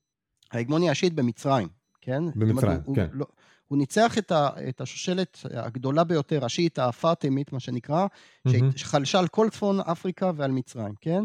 ההגמוניה 0.52 0.92
השיעית 0.92 1.14
במצרים, 1.14 1.68
כן? 2.02 2.24
אומרת, 2.24 2.36
במצרים, 2.36 2.80
הוא, 2.86 2.96
כן. 2.96 3.08
הוא, 3.12 3.20
לא, 3.20 3.26
הוא 3.70 3.78
ניצח 3.78 4.18
את, 4.18 4.32
ה, 4.32 4.50
את 4.70 4.82
השושלת 4.82 5.38
הגדולה 5.52 6.04
ביותר, 6.04 6.46
השיעית 6.46 6.80
הפאטימית, 6.80 7.54
מה 7.54 7.60
שנקרא, 7.60 8.08
מהמם. 8.46 8.72
שחלשה 8.78 9.20
על 9.20 9.28
כל 9.28 9.50
צפון 9.50 9.80
אפריקה 9.80 10.32
ועל 10.36 10.52
מצרים, 10.52 10.94
כן? 11.02 11.24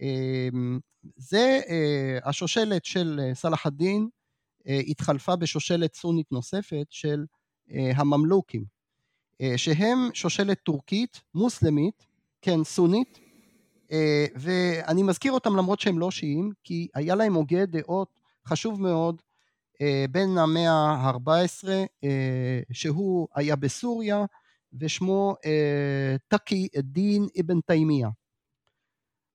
אמ, 0.00 0.78
זה, 1.16 1.60
אה, 1.68 2.18
השושלת 2.24 2.84
של 2.84 3.20
אה, 3.22 3.34
סלאח 3.34 3.66
א-דין 3.66 4.08
אה, 4.68 4.80
התחלפה 4.86 5.36
בשושלת 5.36 5.94
סונית 5.94 6.32
נוספת 6.32 6.86
של 6.90 7.24
הממלוכים, 7.96 8.64
שהם 9.56 9.98
שושלת 10.14 10.60
טורקית, 10.62 11.20
מוסלמית, 11.34 12.06
כן, 12.42 12.64
סונית, 12.64 13.18
ואני 14.34 15.02
מזכיר 15.02 15.32
אותם 15.32 15.56
למרות 15.56 15.80
שהם 15.80 15.98
לא 15.98 16.10
שיעים, 16.10 16.50
כי 16.64 16.88
היה 16.94 17.14
להם 17.14 17.34
הוגה 17.34 17.66
דעות 17.66 18.20
חשוב 18.48 18.82
מאוד 18.82 19.22
בין 20.10 20.38
המאה 20.38 20.70
ה-14, 20.72 21.68
אה, 22.04 22.60
שהוא 22.72 23.28
היה 23.34 23.56
בסוריה, 23.56 24.24
ושמו 24.80 25.34
אה, 25.44 26.16
תקי 26.28 26.68
א-דין 26.78 27.26
אבן 27.40 27.60
תימיה. 27.60 28.08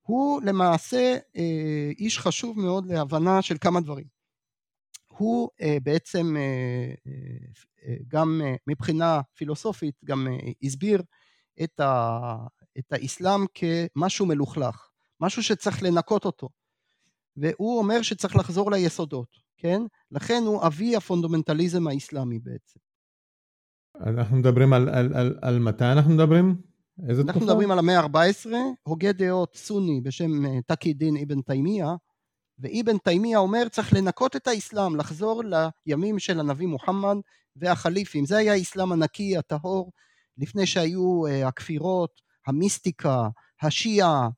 הוא 0.02 0.42
למעשה 0.42 1.18
אה, 1.38 1.92
איש 2.00 2.20
חשוב 2.20 2.60
מאוד 2.60 2.86
להבנה 2.86 3.42
של 3.42 3.56
כמה 3.62 3.82
דברים. 3.82 4.06
הוא 5.08 5.50
אה, 5.62 5.78
בעצם 5.84 6.38
אה, 6.38 6.42
אה, 7.08 7.14
אה, 7.88 7.96
גם 8.08 8.42
אה, 8.46 8.56
מבחינה 8.68 9.22
פילוסופית 9.36 9.96
גם 10.06 10.28
אה, 10.28 10.52
הסביר 10.64 11.02
את, 11.64 11.80
ה, 11.80 12.36
את 12.80 12.94
האסלאם 12.94 13.46
כמשהו 13.54 14.26
מלוכלך, 14.26 14.90
משהו 15.22 15.44
שצריך 15.44 15.84
לנקות 15.84 16.26
אותו. 16.26 16.50
והוא 17.38 17.78
אומר 17.78 18.02
שצריך 18.02 18.36
לחזור 18.36 18.72
ליסודות, 18.72 19.28
כן? 19.58 19.82
לכן 20.12 20.44
הוא 20.46 20.66
אבי 20.68 20.96
הפונדמנטליזם 20.96 21.88
האסלאמי 21.88 22.40
בעצם. 22.40 22.80
אנחנו 24.06 24.38
מדברים 24.38 24.74
על, 24.74 24.90
על, 24.90 25.14
על, 25.14 25.38
על 25.42 25.60
מתי 25.60 25.86
אנחנו 25.86 26.12
מדברים? 26.12 26.62
איזה 27.10 27.22
אנחנו 27.22 27.40
תקופה? 27.40 27.46
מדברים 27.46 27.72
על 27.72 27.80
המאה 27.80 28.00
ה-14, 28.00 28.50
הוגה 28.84 29.12
דעות 29.12 29.56
סוני 29.56 30.02
בשם 30.02 30.46
אה, 30.46 30.62
תקי 30.68 30.94
דין 30.94 31.18
אבן 31.18 31.42
תימיה, 31.42 31.96
ואבן 32.60 32.98
תימיה 32.98 33.38
אומר 33.38 33.68
צריך 33.70 33.94
לנקות 33.94 34.36
את 34.36 34.48
האסלאם, 34.48 34.96
לחזור 34.96 35.44
לימים 35.86 36.20
של 36.20 36.40
הנביא 36.40 36.68
מוחמד 36.68 37.16
והחליפים. 37.56 38.26
זה 38.26 38.38
היה 38.38 38.54
האסלאם 38.54 38.92
הנקי, 38.92 39.38
הטהור, 39.38 39.92
לפני 40.38 40.66
שהיו 40.66 41.28
אה, 41.28 41.48
הכפירות, 41.48 42.22
המיסטיקה, 42.48 43.28
השיעה, 43.62 44.30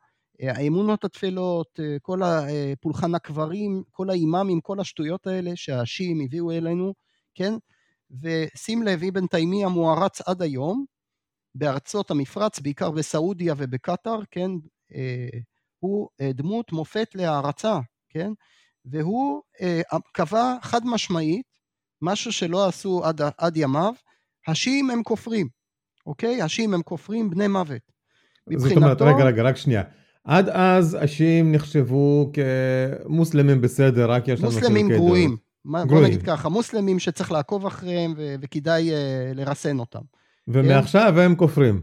האמונות 0.49 1.03
הטפלות, 1.03 1.79
אה, 1.79 1.97
כל 2.01 2.21
הפולחן 2.23 3.15
הקברים, 3.15 3.83
כל 3.91 4.09
האימאמים, 4.09 4.61
כל 4.61 4.79
השטויות 4.79 5.27
האלה 5.27 5.51
שהשיעים 5.55 6.21
הביאו 6.21 6.51
אלינו, 6.51 6.93
כן? 7.35 7.53
ושים 8.21 8.83
לב, 8.83 9.03
אבן 9.03 9.27
תימיה 9.27 9.67
מוערץ 9.67 10.21
עד 10.21 10.41
היום, 10.41 10.85
בארצות 11.55 12.11
המפרץ, 12.11 12.59
בעיקר 12.59 12.91
בסעודיה 12.91 13.53
ובקטאר, 13.57 14.19
כן, 14.31 14.51
אה, 14.95 15.39
הוא 15.79 16.09
אה, 16.21 16.31
דמות 16.33 16.71
מופת 16.71 17.15
להערצה, 17.15 17.79
כן, 18.09 18.31
והוא 18.85 19.41
אה, 19.61 19.81
קבע 20.13 20.55
חד 20.61 20.81
משמעית, 20.85 21.45
משהו 22.01 22.31
שלא 22.31 22.67
עשו 22.67 23.05
עד, 23.05 23.21
עד 23.37 23.57
ימיו, 23.57 23.93
השיעים 24.47 24.89
הם 24.89 25.03
כופרים, 25.03 25.47
אוקיי? 26.05 26.41
השיעים 26.41 26.73
הם 26.73 26.81
כופרים 26.81 27.29
בני 27.29 27.47
מוות. 27.47 27.81
זאת 28.57 28.77
אומרת, 28.77 29.01
רגע, 29.01 29.23
רגע, 29.23 29.43
רק 29.43 29.57
שנייה. 29.57 29.83
עד 30.23 30.49
אז 30.49 30.97
השיעים 31.01 31.51
נחשבו 31.51 32.31
כמוסלמים 33.05 33.61
בסדר, 33.61 34.11
רק 34.11 34.27
יש 34.27 34.39
לנו 34.39 34.51
מוסלמים 34.51 34.85
חילוקי 34.87 35.05
גרועים. 35.05 35.29
דעות. 35.29 35.39
מה- 35.65 35.79
בוא 35.79 35.87
גרועים. 35.87 36.05
נגיד 36.07 36.21
ככה, 36.25 36.49
מוסלמים 36.49 36.99
שצריך 36.99 37.31
לעקוב 37.31 37.65
אחריהם 37.65 38.13
ו- 38.17 38.35
וכדאי 38.41 38.91
אה, 38.91 38.97
לרסן 39.35 39.79
אותם. 39.79 39.99
ומעכשיו 40.47 41.19
הם 41.19 41.35
כופרים. 41.35 41.81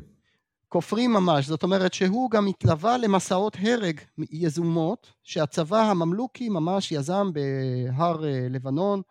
כופרים 0.68 1.12
ממש, 1.12 1.46
זאת 1.46 1.62
אומרת 1.62 1.94
שהוא 1.94 2.30
גם 2.30 2.46
התלווה 2.46 2.98
למסעות 2.98 3.56
הרג 3.60 4.00
יזומות 4.32 5.12
שהצבא 5.22 5.80
הממלוכי 5.80 6.48
ממש 6.48 6.92
יזם 6.92 7.30
בהר 7.32 8.24
אה, 8.24 8.46
לבנון, 8.50 9.02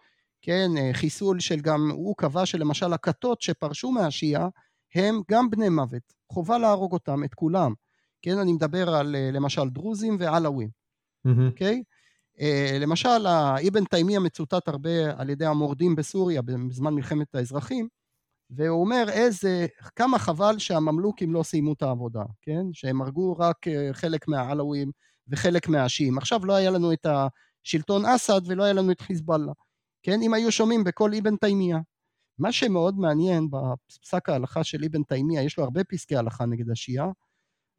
כן, 0.41 0.69
אה, 0.77 0.89
חיסול 0.93 1.39
של 1.39 1.59
גם, 1.59 1.91
הוא 1.93 2.15
קבע 2.17 2.45
שלמשל 2.45 2.93
הכתות 2.93 3.41
שפרשו 3.41 3.91
מהשיעה 3.91 4.47
הם 4.95 5.21
גם 5.31 5.49
בני 5.49 5.69
מוות, 5.69 6.13
חובה 6.31 6.57
להרוג 6.57 6.93
אותם, 6.93 7.23
את 7.23 7.33
כולם, 7.33 7.73
כן, 8.27 8.37
אני 8.37 8.53
מדבר 8.53 8.89
על 8.89 9.15
אה, 9.15 9.29
למשל 9.33 9.69
דרוזים 9.69 10.17
ועלאווים. 10.19 10.69
אוקיי? 11.47 11.83
אה, 12.41 12.77
למשל 12.79 13.25
האבן 13.25 13.85
תימיה 13.85 14.19
מצוטט 14.19 14.67
הרבה 14.67 14.89
על 15.17 15.29
ידי 15.29 15.45
המורדים 15.45 15.95
בסוריה 15.95 16.41
בזמן 16.41 16.93
מלחמת 16.93 17.35
האזרחים, 17.35 17.87
והוא 18.49 18.81
אומר 18.81 19.05
איזה, 19.09 19.67
כמה 19.95 20.19
חבל 20.19 20.59
שהממלוכים 20.59 21.33
לא 21.33 21.43
סיימו 21.43 21.73
את 21.73 21.81
העבודה, 21.81 22.23
כן? 22.41 22.61
שהם 22.73 23.01
הרגו 23.01 23.37
רק 23.39 23.67
אה, 23.67 23.89
חלק 23.93 24.27
מהעלווים 24.27 24.91
וחלק 25.27 25.67
מהשיעים. 25.67 26.17
עכשיו 26.17 26.45
לא 26.45 26.53
היה 26.53 26.71
לנו 26.71 26.93
את 26.93 27.05
שלטון 27.63 28.05
אסד 28.05 28.41
ולא 28.45 28.63
היה 28.63 28.73
לנו 28.73 28.91
את 28.91 29.01
חיזבאללה. 29.01 29.51
כן, 30.03 30.21
אם 30.21 30.33
היו 30.33 30.51
שומעים 30.51 30.83
בקול 30.83 31.15
אבן 31.15 31.35
תימיה. 31.35 31.77
מה 32.39 32.51
שמאוד 32.51 32.99
מעניין 32.99 33.47
בפסק 33.49 34.29
ההלכה 34.29 34.63
של 34.63 34.83
אבן 34.85 35.03
תימיה, 35.03 35.43
יש 35.43 35.57
לו 35.57 35.63
הרבה 35.63 35.83
פסקי 35.83 36.15
הלכה 36.15 36.45
נגד 36.45 36.69
השיעה, 36.69 37.07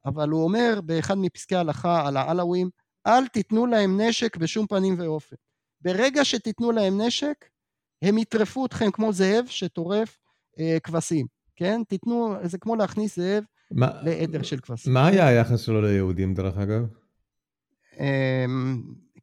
אבל 0.08 0.28
הוא 0.28 0.44
אומר 0.44 0.80
באחד 0.84 1.18
מפסקי 1.18 1.56
ההלכה 1.56 2.08
על 2.08 2.16
העלווים, 2.16 2.70
אל 3.06 3.26
תיתנו 3.26 3.66
להם 3.66 4.00
נשק 4.00 4.36
בשום 4.36 4.66
פנים 4.66 4.94
ואופן. 4.98 5.36
ברגע 5.80 6.24
שתיתנו 6.24 6.72
להם 6.72 7.00
נשק, 7.00 7.44
הם 8.02 8.18
יטרפו 8.18 8.66
אתכם 8.66 8.90
כמו 8.90 9.12
זאב 9.12 9.44
שטורף 9.46 10.18
אה, 10.58 10.76
כבשים, 10.82 11.26
כן? 11.56 11.80
תיתנו, 11.88 12.34
זה 12.42 12.58
כמו 12.58 12.76
להכניס 12.76 13.16
זאב 13.16 13.44
מה, 13.70 14.02
לעדר 14.02 14.42
של 14.42 14.60
כבשים. 14.60 14.92
מה 14.92 15.06
היה 15.06 15.26
היחס 15.26 15.60
שלו 15.60 15.82
ליהודים 15.82 16.34
דרך 16.34 16.58
אגב? 16.58 16.82
אה, 18.00 18.44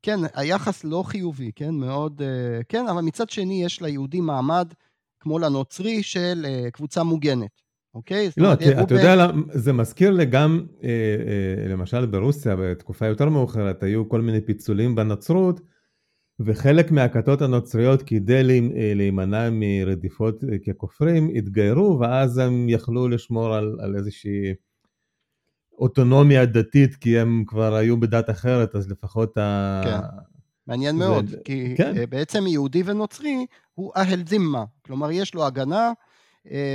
כן, 0.01 0.19
היחס 0.33 0.83
לא 0.83 1.03
חיובי, 1.03 1.51
כן? 1.55 1.73
מאוד... 1.73 2.21
אה, 2.21 2.63
כן, 2.69 2.87
אבל 2.87 3.01
מצד 3.01 3.29
שני 3.29 3.63
יש 3.63 3.81
ליהודים 3.81 4.25
מעמד 4.25 4.73
כמו 5.19 5.39
לנוצרי 5.39 6.03
של 6.03 6.45
אה, 6.47 6.71
קבוצה 6.71 7.03
מוגנת. 7.03 7.61
אוקיי? 7.95 8.29
לא, 8.37 8.53
אתה, 8.53 8.81
אתה 8.81 8.93
יודע, 8.95 9.27
זה 9.51 9.73
מזכיר 9.73 10.11
לי 10.11 10.25
גם, 10.25 10.65
אה, 10.83 10.89
אה, 10.89 11.67
למשל 11.69 12.05
ברוסיה, 12.05 12.55
בתקופה 12.55 13.05
יותר 13.05 13.29
מאוחרת, 13.29 13.83
היו 13.83 14.09
כל 14.09 14.21
מיני 14.21 14.41
פיצולים 14.41 14.95
בנצרות, 14.95 15.61
וחלק 16.39 16.91
מהכתות 16.91 17.41
הנוצריות, 17.41 18.01
כדי 18.01 18.59
אה, 18.75 18.93
להימנע 18.95 19.49
מרדיפות 19.51 20.43
ככופרים, 20.67 21.29
התגיירו, 21.35 21.99
ואז 21.99 22.37
הם 22.37 22.69
יכלו 22.69 23.07
לשמור 23.07 23.55
על, 23.55 23.77
על 23.81 23.95
איזושהי 23.95 24.53
אוטונומיה 25.79 26.45
דתית, 26.45 26.95
כי 26.95 27.19
הם 27.19 27.43
כבר 27.47 27.75
היו 27.75 27.99
בדת 27.99 28.29
אחרת, 28.29 28.75
אז 28.75 28.91
לפחות 28.91 29.37
ה... 29.37 29.81
כן. 29.83 29.97
מעניין 30.67 30.97
זה... 30.97 31.07
מאוד, 31.07 31.35
כי 31.43 31.75
כן. 31.77 31.93
בעצם 32.09 32.47
יהודי 32.47 32.83
ונוצרי 32.85 33.45
הוא 33.73 33.91
אהל 33.95 34.27
זימה, 34.27 34.63
כלומר 34.85 35.11
יש 35.11 35.33
לו 35.33 35.45
הגנה 35.45 35.91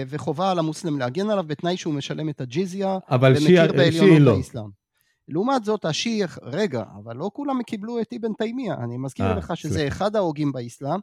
וחובה 0.08 0.50
על 0.50 0.58
המוסלם 0.58 0.98
להגן 0.98 1.30
עליו 1.30 1.44
בתנאי 1.46 1.76
שהוא 1.76 1.94
משלם 1.94 2.28
את 2.28 2.40
הג'יזיה, 2.40 2.98
ומכיר 3.12 3.72
בעליונות 3.72 4.20
לא. 4.20 4.36
האסלאם. 4.36 4.80
לעומת 5.28 5.64
זאת 5.64 5.84
השיעי, 5.84 6.22
רגע, 6.42 6.84
אבל 7.04 7.16
לא 7.16 7.30
כולם 7.34 7.62
קיבלו 7.62 8.00
את 8.00 8.12
אבן 8.12 8.32
תימיה, 8.32 8.74
אני 8.74 8.96
מזכיר 8.98 9.26
아, 9.26 9.28
אה, 9.28 9.34
לך 9.34 9.56
שזה 9.56 9.74
סליח. 9.74 9.92
אחד 9.92 10.16
ההוגים 10.16 10.52
באסלאם, 10.52 11.00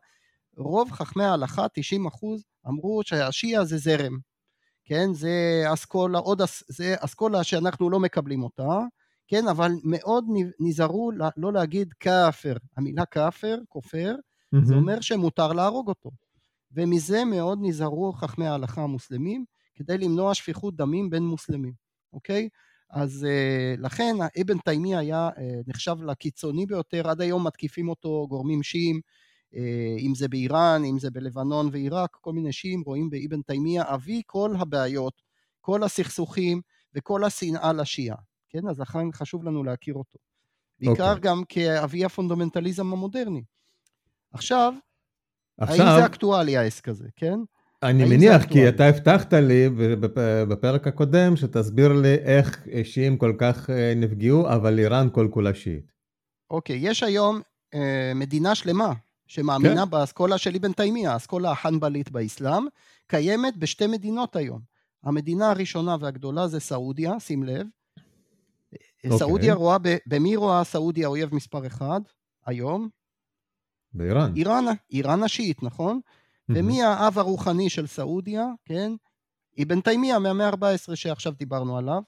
רוב 0.58 0.92
חכמי 0.92 1.24
ההלכה, 1.24 1.66
90 1.74 2.06
אחוז, 2.06 2.44
אמרו 2.68 3.02
שהשיעה 3.04 3.66
זה 3.66 3.78
זרם, 3.78 4.18
כן, 4.86 5.14
זה 5.14 5.64
אסכולה, 5.74 6.20
עוד, 6.20 6.42
זה 6.68 6.96
אסכולה 7.00 7.44
שאנחנו 7.44 7.90
לא 7.90 8.00
מקבלים 8.00 8.44
אותה, 8.44 8.80
כן, 9.28 9.48
אבל 9.48 9.72
מאוד 9.84 10.26
נזהרו 10.60 11.12
לא 11.38 11.54
להגיד 11.54 11.94
כאפר, 12.00 12.54
המילה 12.78 13.06
כאפר, 13.06 13.58
כופר, 13.70 14.16
mm-hmm. 14.16 14.66
זה 14.66 14.76
אומר 14.76 15.02
שמותר 15.02 15.54
להרוג 15.54 15.88
אותו. 15.88 16.10
ומזה 16.72 17.26
מאוד 17.26 17.60
נזהרו 17.62 18.14
חכמי 18.14 18.48
ההלכה 18.48 18.82
המוסלמים, 18.82 19.46
כדי 19.76 19.98
למנוע 19.98 20.34
שפיכות 20.34 20.76
דמים 20.76 21.10
בין 21.10 21.24
מוסלמים, 21.24 21.74
אוקיי? 22.14 22.50
אז 22.90 23.28
uh, 23.30 23.82
לכן 23.82 24.16
אבן 24.42 24.58
תימי 24.58 24.96
היה 24.96 25.30
uh, 25.30 25.40
נחשב 25.68 25.96
לקיצוני 26.02 26.66
ביותר, 26.66 27.10
עד 27.10 27.22
היום 27.22 27.48
מתקיפים 27.48 27.90
אותו 27.90 28.26
גורמים 28.30 28.64
שיעים, 28.64 29.02
uh, 29.54 29.58
אם 30.00 30.16
זה 30.16 30.28
באיראן, 30.28 30.84
אם 30.86 31.00
זה 31.00 31.12
בלבנון 31.12 31.70
ועיראק, 31.72 32.18
כל 32.22 32.34
מיני 32.34 32.54
שיעים 32.54 32.82
רואים 32.82 33.10
באבן 33.10 33.42
תימיה 33.42 33.84
אבי 33.94 34.22
כל 34.26 34.54
הבעיות, 34.60 35.22
כל 35.62 35.84
הסכסוכים 35.84 36.62
וכל 36.94 37.24
השנאה 37.24 37.74
לשיעה, 37.74 38.18
כן? 38.50 38.68
אז 38.70 38.80
לכן 38.80 39.12
חשוב 39.12 39.44
לנו 39.44 39.64
להכיר 39.64 39.94
אותו. 39.94 40.20
בעיקר 40.80 41.14
okay. 41.14 41.16
אוקיי. 41.16 41.22
גם 41.22 41.44
כאבי 41.50 42.06
הפונדמנטליזם 42.06 42.94
המודרני. 42.94 43.44
עכשיו, 44.34 44.74
עכשיו, 45.58 45.88
האם 45.88 46.00
זה 46.00 46.06
אקטואלי 46.06 46.58
העסק 46.58 46.90
הזה, 46.90 47.08
כן? 47.16 47.40
אני 47.84 48.06
מניח, 48.06 48.46
כי 48.46 48.70
אתה 48.70 48.86
הבטחת 48.86 49.34
לי 49.34 49.70
בפרק 50.50 50.88
הקודם 50.88 51.36
שתסביר 51.36 51.94
לי 51.94 52.14
איך 52.14 52.68
שיעים 52.84 53.18
כל 53.18 53.34
כך 53.38 53.70
אה, 53.70 53.94
נפגעו, 53.96 54.50
אבל 54.50 54.80
איראן 54.80 55.08
כל 55.12 55.28
כולה 55.32 55.54
שיעית. 55.54 55.92
אוקיי, 56.50 56.78
יש 56.82 57.04
היום 57.04 57.42
אה, 57.74 58.12
מדינה 58.16 58.56
שלמה 58.56 58.94
שמאמינה 59.28 59.86
כן. 59.86 59.90
באסכולה 59.90 60.38
של 60.38 60.56
אבן 60.56 60.72
תימיה, 60.72 61.14
האסכולה 61.14 61.52
החנבלית 61.52 62.12
באסלאם, 62.12 62.66
קיימת 63.08 63.58
בשתי 63.58 63.88
מדינות 63.88 64.36
היום. 64.36 64.62
המדינה 65.04 65.52
הראשונה 65.52 65.96
והגדולה 66.00 66.48
זה 66.48 66.60
סעודיה, 66.60 67.20
שים 67.20 67.44
לב. 67.44 67.66
אוקיי. 69.06 69.18
סעודיה 69.20 69.54
רואה, 69.54 69.78
במי 70.08 70.36
רואה 70.36 70.64
סעודיה 70.64 71.08
אויב 71.08 71.36
מספר 71.36 71.68
אחד 71.68 72.02
היום? 72.46 72.90
באיראן. 73.94 74.34
איראן, 74.36 74.66
איראן 74.92 75.24
השיעית, 75.24 75.64
נכון? 75.64 76.00
Mm-hmm. 76.00 76.54
ומי 76.56 76.84
האב 76.84 77.20
הרוחני 77.20 77.70
של 77.70 77.88
סעודיה, 77.88 78.46
כן? 78.66 78.92
אבן 79.64 79.82
תימיה 79.82 80.20
מהמאה 80.20 80.48
ה-14 80.48 80.96
שעכשיו 80.96 81.34
דיברנו 81.40 81.78
עליו. 81.78 82.02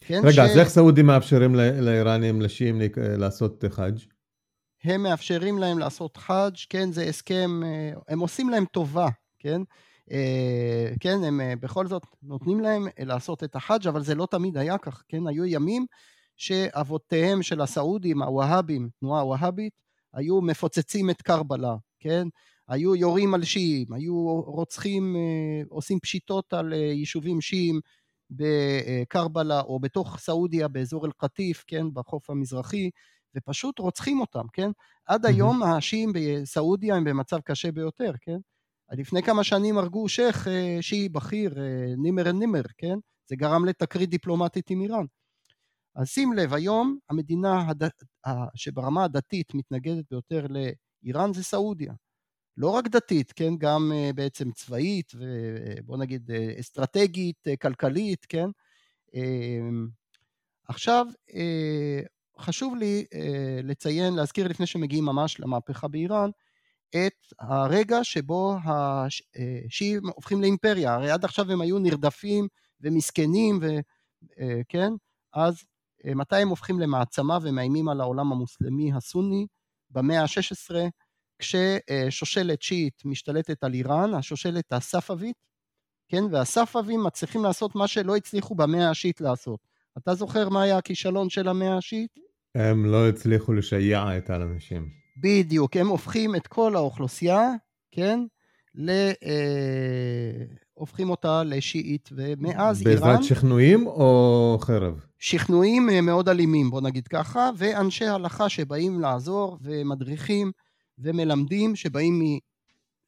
כן, 0.00 0.20
רגע, 0.24 0.32
ש... 0.32 0.38
אז 0.38 0.58
איך 0.58 0.68
סעודים 0.68 1.06
מאפשרים 1.06 1.54
לאיראנים, 1.54 2.42
לשיעים, 2.42 2.80
לעשות 2.96 3.64
חאג'? 3.68 3.98
הם 4.84 5.02
מאפשרים 5.02 5.58
להם 5.58 5.78
לעשות 5.78 6.16
חאג', 6.16 6.54
כן, 6.68 6.92
זה 6.92 7.02
הסכם, 7.02 7.62
אה, 7.64 7.90
הם 8.08 8.20
עושים 8.20 8.48
להם 8.50 8.64
טובה, 8.64 9.08
כן? 9.38 9.62
אה, 10.10 10.92
כן, 11.00 11.24
הם 11.24 11.40
אה, 11.40 11.54
בכל 11.60 11.86
זאת 11.86 12.06
נותנים 12.22 12.60
להם 12.60 12.86
לעשות 12.98 13.44
את 13.44 13.56
החאג', 13.56 13.86
אבל 13.88 14.02
זה 14.02 14.14
לא 14.14 14.26
תמיד 14.30 14.56
היה 14.56 14.78
כך, 14.78 15.02
כן? 15.08 15.26
היו 15.26 15.44
ימים 15.44 15.86
שאבותיהם 16.36 17.42
של 17.42 17.60
הסעודים, 17.60 18.22
הווהאבים, 18.22 18.88
תנועה 19.00 19.20
הווהאבית, 19.20 19.72
היו 20.14 20.40
מפוצצים 20.40 21.10
את 21.10 21.22
קרבלה, 21.22 21.76
כן? 22.00 22.28
היו 22.68 22.96
יורים 22.96 23.34
על 23.34 23.44
שיעים, 23.44 23.92
היו 23.92 24.42
רוצחים, 24.46 25.16
אה, 25.16 25.62
עושים 25.68 26.00
פשיטות 26.00 26.52
על 26.52 26.72
אה, 26.72 26.78
יישובים 26.78 27.40
שיעים 27.40 27.80
בקרבלה 28.30 29.60
או 29.60 29.80
בתוך 29.80 30.18
סעודיה 30.18 30.68
באזור 30.68 31.06
אל-קטיף, 31.06 31.64
כן? 31.66 31.86
בחוף 31.92 32.30
המזרחי, 32.30 32.90
ופשוט 33.36 33.78
רוצחים 33.78 34.20
אותם, 34.20 34.44
כן? 34.52 34.70
עד 35.06 35.26
היום 35.26 35.62
השיעים 35.62 36.12
בסעודיה 36.14 36.94
הם 36.96 37.04
במצב 37.04 37.40
קשה 37.40 37.72
ביותר, 37.72 38.12
כן? 38.20 38.38
לפני 38.92 39.22
כמה 39.22 39.44
שנים 39.44 39.78
הרגו 39.78 40.08
שייח' 40.08 40.48
אה, 40.48 40.78
שיעי 40.80 41.08
בכיר, 41.08 41.54
נימר 41.96 42.32
נימר, 42.32 42.62
כן? 42.78 42.96
זה 43.28 43.36
גרם 43.36 43.64
לתקרית 43.64 44.10
דיפלומטית 44.10 44.70
עם 44.70 44.80
איראן. 44.80 45.04
אז 45.94 46.08
שים 46.08 46.32
לב, 46.32 46.54
היום 46.54 46.98
המדינה 47.10 47.68
הד... 47.68 47.82
שברמה 48.54 49.04
הדתית 49.04 49.54
מתנגדת 49.54 50.04
ביותר 50.10 50.46
לאיראן 51.02 51.32
זה 51.32 51.42
סעודיה. 51.42 51.92
לא 52.56 52.70
רק 52.70 52.88
דתית, 52.88 53.32
כן, 53.32 53.56
גם 53.58 53.92
אה, 53.94 54.10
בעצם 54.14 54.52
צבאית 54.52 55.12
ובוא 55.14 55.96
נגיד 55.96 56.30
אה, 56.30 56.60
אסטרטגית, 56.60 57.48
אה, 57.48 57.56
כלכלית, 57.56 58.26
כן. 58.28 58.48
אמ, 59.14 59.88
עכשיו, 60.68 61.06
חשוב 62.38 62.76
לי 62.76 63.04
לציין, 63.62 64.14
להזכיר 64.14 64.48
לפני 64.48 64.66
שמגיעים 64.66 65.04
ממש 65.04 65.40
למהפכה 65.40 65.88
באיראן, 65.88 66.30
את 66.90 67.32
הרגע 67.40 68.04
שבו 68.04 68.56
השיעים 68.64 70.02
הופכים 70.14 70.40
לאימפריה, 70.40 70.94
הרי 70.94 71.10
עד 71.10 71.24
עכשיו 71.24 71.52
הם 71.52 71.60
היו 71.60 71.78
נרדפים 71.78 72.48
ומסכנים, 72.80 73.60
וכן, 73.60 74.92
אז 75.32 75.54
אה, 75.54 75.73
מתי 76.04 76.36
הם 76.36 76.48
הופכים 76.48 76.80
למעצמה 76.80 77.38
ומאיימים 77.42 77.88
על 77.88 78.00
העולם 78.00 78.32
המוסלמי 78.32 78.92
הסוני? 78.92 79.46
במאה 79.90 80.22
ה-16, 80.22 80.74
כששושלת 81.38 82.62
שיעית 82.62 83.02
משתלטת 83.04 83.64
על 83.64 83.74
איראן, 83.74 84.14
השושלת 84.14 84.72
הספאבית, 84.72 85.36
כן, 86.08 86.24
והספאבים 86.30 87.04
מצליחים 87.04 87.44
לעשות 87.44 87.74
מה 87.74 87.88
שלא 87.88 88.16
הצליחו 88.16 88.54
במאה 88.54 88.90
השיעית 88.90 89.20
לעשות. 89.20 89.60
אתה 89.98 90.14
זוכר 90.14 90.48
מה 90.48 90.62
היה 90.62 90.78
הכישלון 90.78 91.30
של 91.30 91.48
המאה 91.48 91.76
השיעית? 91.76 92.10
הם 92.54 92.86
לא 92.86 93.08
הצליחו 93.08 93.52
לשייע 93.52 94.18
את 94.18 94.30
האנשים. 94.30 94.88
בדיוק, 95.16 95.76
הם 95.76 95.88
הופכים 95.88 96.36
את 96.36 96.46
כל 96.46 96.76
האוכלוסייה, 96.76 97.48
כן, 97.90 98.20
ל... 98.74 98.90
הופכים 100.74 101.10
אותה 101.10 101.42
לשיעית, 101.42 102.08
ומאז 102.12 102.82
בעזרת 102.82 103.02
איראן... 103.02 103.16
בעזרת 103.16 103.24
שכנועים 103.24 103.86
או 103.86 104.58
חרב? 104.60 105.04
שכנועים 105.18 105.90
אה, 105.90 106.00
מאוד 106.00 106.28
אלימים, 106.28 106.70
בוא 106.70 106.80
נגיד 106.80 107.08
ככה, 107.08 107.50
ואנשי 107.56 108.06
הלכה 108.06 108.48
שבאים 108.48 109.00
לעזור 109.00 109.58
ומדריכים 109.62 110.52
ומלמדים, 110.98 111.76
שבאים 111.76 112.38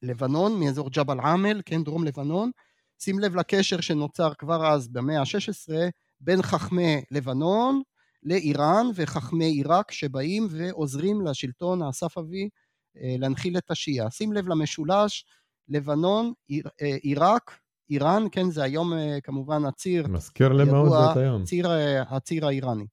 מלבנון, 0.03 0.59
מאזור 0.59 0.89
ג'בל 0.89 1.19
עמל, 1.19 1.61
כן, 1.65 1.83
דרום 1.83 2.03
לבנון. 2.03 2.51
שים 2.99 3.19
לב 3.19 3.35
לקשר 3.35 3.81
שנוצר 3.81 4.33
כבר 4.33 4.67
אז 4.67 4.87
במאה 4.87 5.19
ה-16 5.19 5.73
בין 6.19 6.41
חכמי 6.41 7.01
לבנון 7.11 7.81
לאיראן 8.23 8.85
וחכמי 8.95 9.45
עיראק 9.45 9.91
שבאים 9.91 10.47
ועוזרים 10.49 11.21
לשלטון 11.21 11.81
הספאבי 11.81 12.49
אה, 12.97 13.15
להנחיל 13.19 13.57
את 13.57 13.71
השיעה. 13.71 14.11
שים 14.11 14.33
לב 14.33 14.47
למשולש 14.47 15.25
לבנון, 15.69 16.33
אה, 16.51 16.95
עיראק, 17.01 17.59
איראן, 17.89 18.23
כן, 18.31 18.49
זה 18.49 18.63
היום 18.63 18.93
כמובן 19.23 19.65
הציר, 19.65 20.07
מזכיר 20.07 20.49
לי 20.49 20.63
מאוד 20.63 21.11
את 21.11 21.17
היום, 21.17 21.43
ציר, 21.43 21.67
הציר 22.09 22.47
האיראני. 22.47 22.85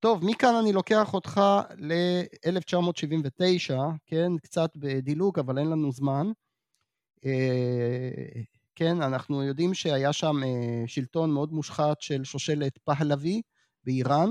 טוב, 0.00 0.24
מכאן 0.24 0.54
אני 0.54 0.72
לוקח 0.72 1.14
אותך 1.14 1.40
ל-1979, 1.78 3.74
כן, 4.06 4.32
קצת 4.42 4.70
בדילוג, 4.76 5.38
אבל 5.38 5.58
אין 5.58 5.66
לנו 5.70 5.92
זמן. 5.92 6.26
אה, 7.24 8.42
כן, 8.74 9.02
אנחנו 9.02 9.42
יודעים 9.42 9.74
שהיה 9.74 10.12
שם 10.12 10.36
אה, 10.44 10.82
שלטון 10.86 11.30
מאוד 11.30 11.52
מושחת 11.52 12.00
של 12.00 12.24
שושלת 12.24 12.78
פהלוי 12.78 13.42
באיראן, 13.84 14.30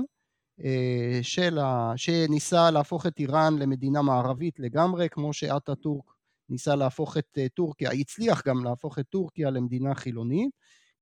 אה, 0.64 1.18
של 1.22 1.58
ה... 1.58 1.92
שניסה 1.96 2.70
להפוך 2.70 3.06
את 3.06 3.18
איראן 3.18 3.58
למדינה 3.58 4.02
מערבית 4.02 4.60
לגמרי, 4.60 5.08
כמו 5.08 5.32
שאטה 5.32 5.74
טורק 5.74 6.04
ניסה 6.50 6.74
להפוך 6.74 7.16
את 7.16 7.38
טורקיה, 7.54 7.90
הצליח 7.90 8.42
גם 8.46 8.64
להפוך 8.64 8.98
את 8.98 9.06
טורקיה 9.10 9.50
למדינה 9.50 9.94
חילונית. 9.94 10.50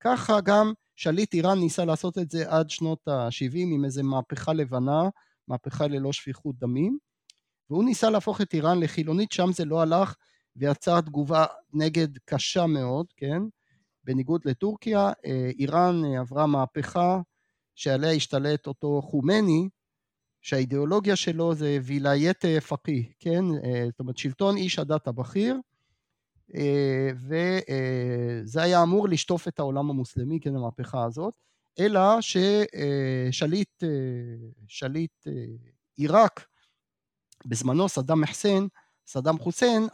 ככה 0.01 0.41
גם 0.41 0.73
שליט 0.97 1.35
איראן 1.35 1.59
ניסה 1.59 1.85
לעשות 1.85 2.19
את 2.19 2.31
זה 2.31 2.45
עד 2.49 2.71
שנות 2.71 3.09
ה-70 3.09 3.57
עם 3.57 3.85
איזה 3.85 4.03
מהפכה 4.03 4.53
לבנה, 4.53 5.09
מהפכה 5.49 5.87
ללא 5.87 6.13
שפיכות 6.13 6.59
דמים, 6.59 6.99
והוא 7.71 7.85
ניסה 7.85 8.11
להפוך 8.11 8.41
את 8.41 8.55
איראן 8.55 8.81
לחילונית, 8.81 9.33
שם 9.33 9.53
זה 9.53 9.65
לא 9.65 9.83
הלך, 9.83 10.15
ויצר 10.57 11.01
תגובה 11.01 11.45
נגד 11.73 12.09
קשה 12.25 12.67
מאוד, 12.67 13.07
כן? 13.17 13.43
בניגוד 14.05 14.41
לטורקיה, 14.45 15.13
אה, 15.27 15.51
איראן 15.59 16.05
אה, 16.05 16.21
עברה 16.21 16.47
מהפכה 16.47 17.21
שעליה 17.75 18.11
השתלט 18.11 18.67
אותו 18.67 19.03
חומני, 19.03 19.69
שהאידיאולוגיה 20.43 21.17
שלו 21.17 21.55
זה 21.55 21.79
וילאיית 21.83 22.45
פקי, 22.69 23.13
כן? 23.19 23.45
אה, 23.65 23.85
זאת 23.91 24.01
אומרת 24.01 24.19
שלטון 24.19 24.57
איש 24.57 24.79
הדת 24.79 25.09
הבכיר, 25.09 25.57
וזה 27.15 28.63
היה 28.63 28.83
אמור 28.83 29.09
לשטוף 29.09 29.49
את 29.49 29.59
העולם 29.59 29.91
המוסלמי, 29.91 30.41
כן, 30.41 30.57
המהפכה 30.57 31.05
הזאת, 31.05 31.35
אלא 31.79 32.01
ששליט 32.21 33.85
שליט 34.69 35.27
עיראק 35.97 36.47
בזמנו 37.47 37.89
סדאם 37.89 38.21
מחסן, 38.21 38.67
סדאם 39.07 39.39
חוסיין, 39.39 39.87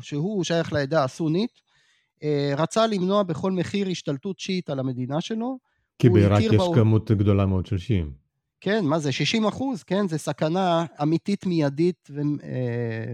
שהוא 0.00 0.44
שייך 0.44 0.72
לעדה 0.72 1.04
הסונית, 1.04 1.60
רצה 2.56 2.86
למנוע 2.86 3.22
בכל 3.22 3.52
מחיר 3.52 3.88
השתלטות 3.88 4.38
שיעית 4.38 4.70
על 4.70 4.78
המדינה 4.78 5.20
שלו. 5.20 5.58
כי 5.98 6.08
בעיראק 6.08 6.42
יש 6.42 6.52
בא... 6.54 6.64
כמות 6.74 7.10
גדולה 7.10 7.46
מאוד 7.46 7.66
של 7.66 7.78
שיעים. 7.78 8.12
כן, 8.60 8.84
מה 8.84 8.98
זה, 8.98 9.12
60 9.12 9.46
אחוז, 9.46 9.82
כן, 9.82 10.08
זה 10.08 10.18
סכנה 10.18 10.84
אמיתית 11.02 11.46
מיידית, 11.46 12.08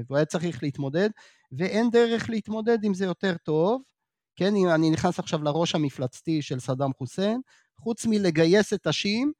והוא 0.06 0.16
היה 0.16 0.24
צריך 0.24 0.62
להתמודד. 0.62 1.10
ואין 1.52 1.90
דרך 1.90 2.30
להתמודד 2.30 2.84
עם 2.84 2.94
זה 2.94 3.04
יותר 3.04 3.36
טוב, 3.42 3.82
כן, 4.36 4.56
אם 4.56 4.68
אני 4.68 4.90
נכנס 4.90 5.18
עכשיו 5.18 5.42
לראש 5.42 5.74
המפלצתי 5.74 6.42
של 6.42 6.60
סדאם 6.60 6.90
חוסיין, 6.98 7.40
חוץ 7.80 8.06
מלגייס 8.06 8.72
את 8.72 8.86
השיעים, 8.86 9.32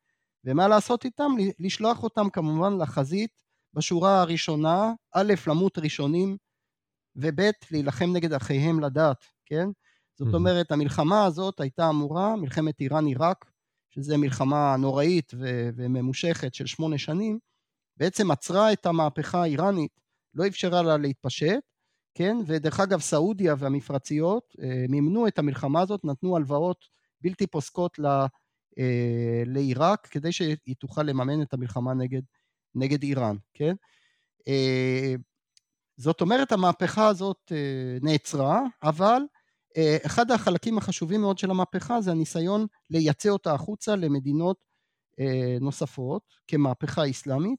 ומה 0.44 0.68
לעשות 0.68 1.04
איתם? 1.04 1.32
לשלוח 1.58 2.02
אותם 2.02 2.30
כמובן 2.30 2.78
לחזית 2.82 3.30
בשורה 3.74 4.20
הראשונה, 4.20 4.92
א', 5.14 5.34
למות 5.46 5.78
ראשונים, 5.78 6.36
וב', 7.16 7.40
להילחם 7.70 8.12
נגד 8.12 8.32
אחיהם 8.32 8.80
לדת, 8.80 9.24
כן? 9.44 9.68
זאת 10.18 10.34
אומרת, 10.34 10.72
המלחמה 10.72 11.24
הזאת 11.24 11.60
הייתה 11.60 11.88
אמורה, 11.88 12.36
מלחמת 12.36 12.80
איראן-עיראק, 12.80 13.44
שזו 13.96 14.18
מלחמה 14.18 14.76
נוראית 14.78 15.32
ו- 15.34 15.68
וממושכת 15.76 16.54
של 16.54 16.66
שמונה 16.66 16.98
שנים, 16.98 17.38
בעצם 17.96 18.30
עצרה 18.30 18.72
את 18.72 18.86
המהפכה 18.86 19.42
האיראנית, 19.42 20.00
לא 20.34 20.46
אפשרה 20.46 20.82
לה 20.82 20.96
להתפשט, 20.96 21.60
כן? 22.14 22.36
ודרך 22.46 22.80
אגב, 22.80 23.00
סעודיה 23.00 23.54
והמפרציות 23.58 24.54
אה, 24.62 24.84
מימנו 24.88 25.28
את 25.28 25.38
המלחמה 25.38 25.80
הזאת, 25.80 26.04
נתנו 26.04 26.36
הלוואות 26.36 26.84
בלתי 27.20 27.46
פוסקות 27.46 27.98
ל, 27.98 28.06
אה, 28.78 29.42
לעיראק, 29.46 30.06
כדי 30.06 30.32
שהיא 30.32 30.76
תוכל 30.78 31.02
לממן 31.02 31.42
את 31.42 31.54
המלחמה 31.54 31.94
נגד, 31.94 32.22
נגד 32.74 33.02
איראן, 33.02 33.36
כן? 33.54 33.74
אה, 34.48 35.14
זאת 35.96 36.20
אומרת, 36.20 36.52
המהפכה 36.52 37.08
הזאת 37.08 37.52
נעצרה, 38.02 38.62
אבל 38.82 39.22
אחד 40.06 40.30
החלקים 40.30 40.78
החשובים 40.78 41.20
מאוד 41.20 41.38
של 41.38 41.50
המהפכה 41.50 42.00
זה 42.00 42.10
הניסיון 42.10 42.66
לייצא 42.90 43.28
אותה 43.28 43.54
החוצה 43.54 43.96
למדינות 43.96 44.56
נוספות 45.60 46.22
כמהפכה 46.48 47.10
אסלאמית, 47.10 47.58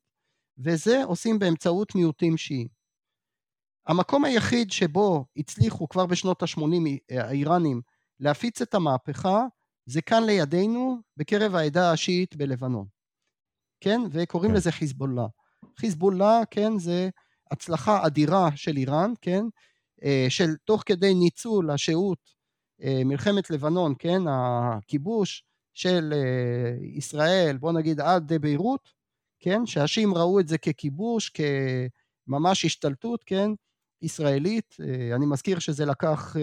וזה 0.58 1.03
עושים 1.03 1.39
באמצעות 1.39 1.95
מיעוטים 1.95 2.38
שיעים. 2.38 2.67
המקום 3.88 4.25
היחיד 4.25 4.71
שבו 4.71 5.25
הצליחו 5.38 5.89
כבר 5.89 6.06
בשנות 6.06 6.43
ה-80 6.43 7.17
האיראנים 7.19 7.82
להפיץ 8.19 8.62
את 8.62 8.73
המהפכה 8.73 9.45
זה 9.86 10.01
כאן 10.01 10.23
לידינו 10.23 10.97
בקרב 11.17 11.56
העדה 11.56 11.91
השיעית 11.91 12.36
בלבנון, 12.36 12.88
כן? 13.82 14.01
וקוראים 14.12 14.51
כן. 14.51 14.58
לזה 14.58 14.71
חיזבאללה. 14.71 15.25
חיזבאללה, 15.80 16.41
כן, 16.51 16.80
זה 16.80 17.10
הצלחה 17.51 18.06
אדירה 18.06 18.49
של 18.56 18.77
איראן, 18.77 19.13
כן? 19.21 19.45
אה, 20.03 20.25
של 20.29 20.55
תוך 20.65 20.83
כדי 20.86 21.13
ניצול 21.13 21.71
השהות 21.71 22.19
אה, 22.83 23.01
מלחמת 23.05 23.49
לבנון, 23.49 23.93
כן? 23.99 24.21
הכיבוש 24.29 25.43
של 25.73 26.13
אה, 26.13 26.86
ישראל, 26.97 27.57
בוא 27.57 27.71
נגיד 27.71 27.99
עד 27.99 28.33
ביירות, 28.33 28.89
כן? 29.39 29.65
שהשיעים 29.65 30.13
ראו 30.13 30.39
את 30.39 30.47
זה 30.47 30.57
ככיבוש, 30.57 31.31
כממש 32.27 32.65
השתלטות, 32.65 33.23
כן? 33.23 33.49
ישראלית, 34.01 34.75
אני 35.15 35.25
מזכיר 35.25 35.60
שזה 35.60 35.86
לקח 35.86 36.36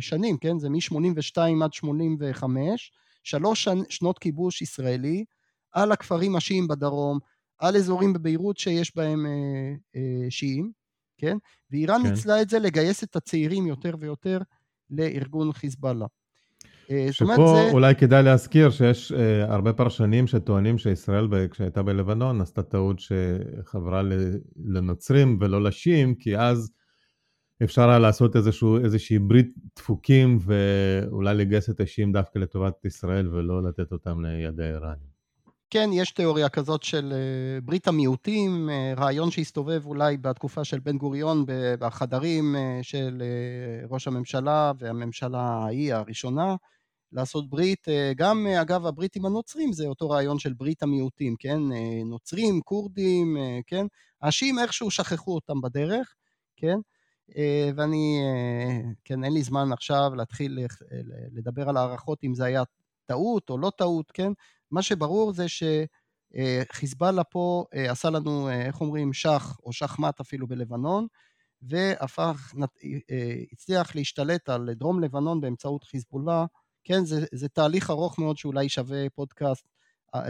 שנים, 0.00 0.38
כן? 0.38 0.58
זה 0.58 0.68
מ-82 0.68 1.64
עד 1.64 1.72
85, 1.72 2.92
שלוש 3.24 3.68
שנות 3.88 4.18
כיבוש 4.18 4.62
ישראלי 4.62 5.24
על 5.72 5.92
הכפרים 5.92 6.36
השיעים 6.36 6.68
בדרום, 6.68 7.18
על 7.58 7.76
אזורים 7.76 8.12
בביירות 8.12 8.58
שיש 8.58 8.96
בהם 8.96 9.26
שיעים, 10.30 10.72
כן? 11.24 11.36
ואיראן 11.70 12.02
כן. 12.02 12.10
ניצלה 12.10 12.42
את 12.42 12.50
זה 12.50 12.58
לגייס 12.58 13.04
את 13.04 13.16
הצעירים 13.16 13.66
יותר 13.66 13.94
ויותר 13.98 14.38
לארגון 14.90 15.52
חיזבאללה. 15.52 16.06
שפה 17.10 17.34
זה... 17.36 17.72
אולי 17.72 17.94
כדאי 17.94 18.22
להזכיר 18.22 18.70
שיש 18.70 19.12
uh, 19.12 19.16
הרבה 19.52 19.72
פרשנים 19.72 20.26
שטוענים 20.26 20.78
שישראל 20.78 21.28
כשהייתה 21.50 21.82
בלבנון 21.82 22.40
עשתה 22.40 22.62
טעות 22.62 22.96
שחברה 23.00 24.02
לנוצרים 24.64 25.38
ולא 25.40 25.62
לשיעים, 25.62 26.14
כי 26.14 26.38
אז 26.38 26.72
אפשר 27.64 27.88
היה 27.88 27.98
לעשות 27.98 28.36
איזשהו, 28.36 28.78
איזושהי 28.84 29.18
ברית 29.18 29.54
דפוקים 29.76 30.38
ואולי 30.40 31.34
לגייס 31.34 31.70
את 31.70 31.80
השיעים 31.80 32.12
דווקא 32.12 32.38
לטובת 32.38 32.84
ישראל 32.84 33.28
ולא 33.28 33.62
לתת 33.62 33.92
אותם 33.92 34.24
לידי 34.24 34.64
האיראנים. 34.64 35.13
כן, 35.74 35.90
יש 35.92 36.10
תיאוריה 36.10 36.48
כזאת 36.48 36.82
של 36.82 37.12
אה, 37.12 37.60
ברית 37.60 37.88
המיעוטים, 37.88 38.70
אה, 38.70 38.94
רעיון 38.96 39.30
שהסתובב 39.30 39.86
אולי 39.86 40.16
בתקופה 40.16 40.64
של 40.64 40.80
בן 40.80 40.98
גוריון 40.98 41.44
בחדרים 41.78 42.56
אה, 42.56 42.78
של 42.82 43.22
ראש 43.88 44.06
הממשלה 44.06 44.72
והממשלה 44.78 45.40
ההיא 45.40 45.94
הראשונה, 45.94 46.56
לעשות 47.12 47.50
ברית, 47.50 47.86
גם 48.16 48.46
אגב 48.46 48.86
הברית 48.86 49.16
עם 49.16 49.26
הנוצרים 49.26 49.72
זה 49.72 49.86
אותו 49.86 50.10
רעיון 50.10 50.38
של 50.38 50.52
ברית 50.52 50.82
המיעוטים, 50.82 51.36
כן? 51.38 51.58
נוצרים, 52.06 52.60
כורדים, 52.60 53.36
כן? 53.66 53.86
השיעים 54.22 54.58
איכשהו 54.58 54.90
שכחו 54.90 55.34
אותם 55.34 55.60
בדרך, 55.60 56.14
כן? 56.56 56.76
ואני, 57.76 58.18
כן, 59.04 59.24
אין 59.24 59.32
לי 59.32 59.42
זמן 59.42 59.72
עכשיו 59.72 60.10
להתחיל 60.16 60.58
לדבר 61.32 61.68
על 61.68 61.76
הערכות 61.76 62.24
אם 62.24 62.34
זה 62.34 62.44
היה 62.44 62.62
טעות 63.06 63.50
או 63.50 63.58
לא 63.58 63.72
טעות, 63.76 64.10
כן? 64.10 64.32
מה 64.74 64.82
שברור 64.82 65.32
זה 65.32 65.46
שחיזבאללה 66.72 67.24
פה 67.24 67.64
עשה 67.72 68.10
לנו, 68.10 68.50
איך 68.50 68.80
אומרים, 68.80 69.12
שח 69.12 69.56
או 69.64 69.72
שחמט 69.72 70.20
אפילו 70.20 70.46
בלבנון, 70.46 71.06
והפך, 71.62 72.54
הצליח 73.52 73.96
להשתלט 73.96 74.48
על 74.48 74.70
דרום 74.74 75.00
לבנון 75.00 75.40
באמצעות 75.40 75.84
חיזבאללה. 75.84 76.46
כן, 76.84 77.04
זה, 77.04 77.26
זה 77.34 77.48
תהליך 77.48 77.90
ארוך 77.90 78.18
מאוד 78.18 78.38
שאולי 78.38 78.68
שווה 78.68 79.10
פודקאסט 79.14 79.66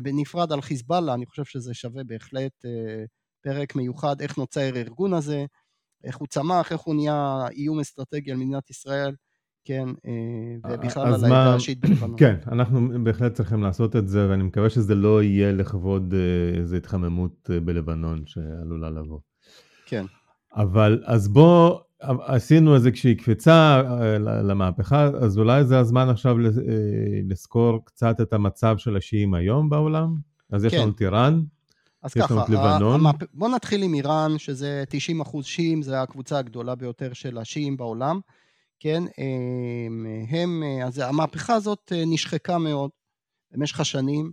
בנפרד 0.03 0.53
על 0.53 0.61
חיזבאללה, 0.63 1.15
אני 1.15 1.27
חושב 1.27 1.45
שזה 1.45 1.75
שווה 1.75 2.05
בהחלט 2.05 2.65
פרק 3.41 3.77
מיוחד, 3.77 4.21
איך 4.21 4.39
נוצר 4.39 4.61
הארגון 4.61 5.15
הזה. 5.15 5.47
איך 6.05 6.17
הוא 6.17 6.29
צמח, 6.29 6.73
איך 6.73 6.81
הוא 6.81 6.95
נהיה 6.95 7.47
איום 7.51 7.81
אסטרטגי 7.81 8.31
על 8.31 8.37
מדינת 8.37 8.71
ישראל, 8.71 9.15
כן, 9.65 9.89
אה, 10.07 10.73
ובכלל 10.73 11.07
על 11.07 11.25
העדה 11.25 11.55
השיעית 11.55 11.81
בלבנון. 11.81 12.17
כן, 12.23 12.37
אנחנו 12.53 13.05
בהחלט 13.05 13.35
צריכים 13.35 13.63
לעשות 13.63 13.97
את 13.97 14.09
זה, 14.09 14.29
ואני 14.31 14.43
מקווה 14.43 14.71
שזה 14.71 14.95
לא 14.95 15.23
יהיה 15.23 15.53
לכבוד 15.53 16.15
אה, 16.15 16.59
איזו 16.59 16.77
התחממות 16.77 17.51
אה, 17.53 17.61
בלבנון 17.61 18.23
שעלולה 18.27 18.91
לבוא. 18.91 19.19
כן. 19.87 20.05
אבל 20.57 21.03
אז 21.05 21.29
בוא, 21.29 21.79
עשינו 22.01 22.75
איזושהי 22.75 23.15
קפיצה 23.15 23.83
למהפכה, 24.21 25.05
אז 25.05 25.39
אולי 25.39 25.65
זה 25.65 25.79
הזמן 25.79 26.09
עכשיו 26.09 26.37
לזכור 27.29 27.85
קצת 27.85 28.21
את 28.21 28.33
המצב 28.33 28.79
של 28.79 28.97
השיעים 28.97 29.35
היום 29.35 29.71
בעולם? 29.71 30.17
אז 30.53 30.65
יש 30.65 30.75
כן. 30.75 30.81
לנו 30.83 30.93
טיראן, 30.93 31.41
אז 32.03 32.15
ככה, 32.15 32.45
המהפ... 32.81 33.17
בוא 33.35 33.49
נתחיל 33.49 33.83
עם 33.83 33.95
איראן, 33.95 34.39
שזה 34.39 34.85
90 34.89 35.21
אחוז 35.21 35.45
שיעים, 35.45 35.83
זו 35.83 35.95
הקבוצה 35.95 36.39
הגדולה 36.39 36.75
ביותר 36.75 37.13
של 37.13 37.39
השיעים 37.39 37.77
בעולם, 37.77 38.21
כן? 38.85 39.03
הם, 40.29 40.63
אז 40.85 40.99
המהפכה 40.99 41.55
הזאת 41.55 41.93
נשחקה 42.07 42.59
מאוד. 42.59 42.91
במשך 43.53 43.81
השנים, 43.81 44.33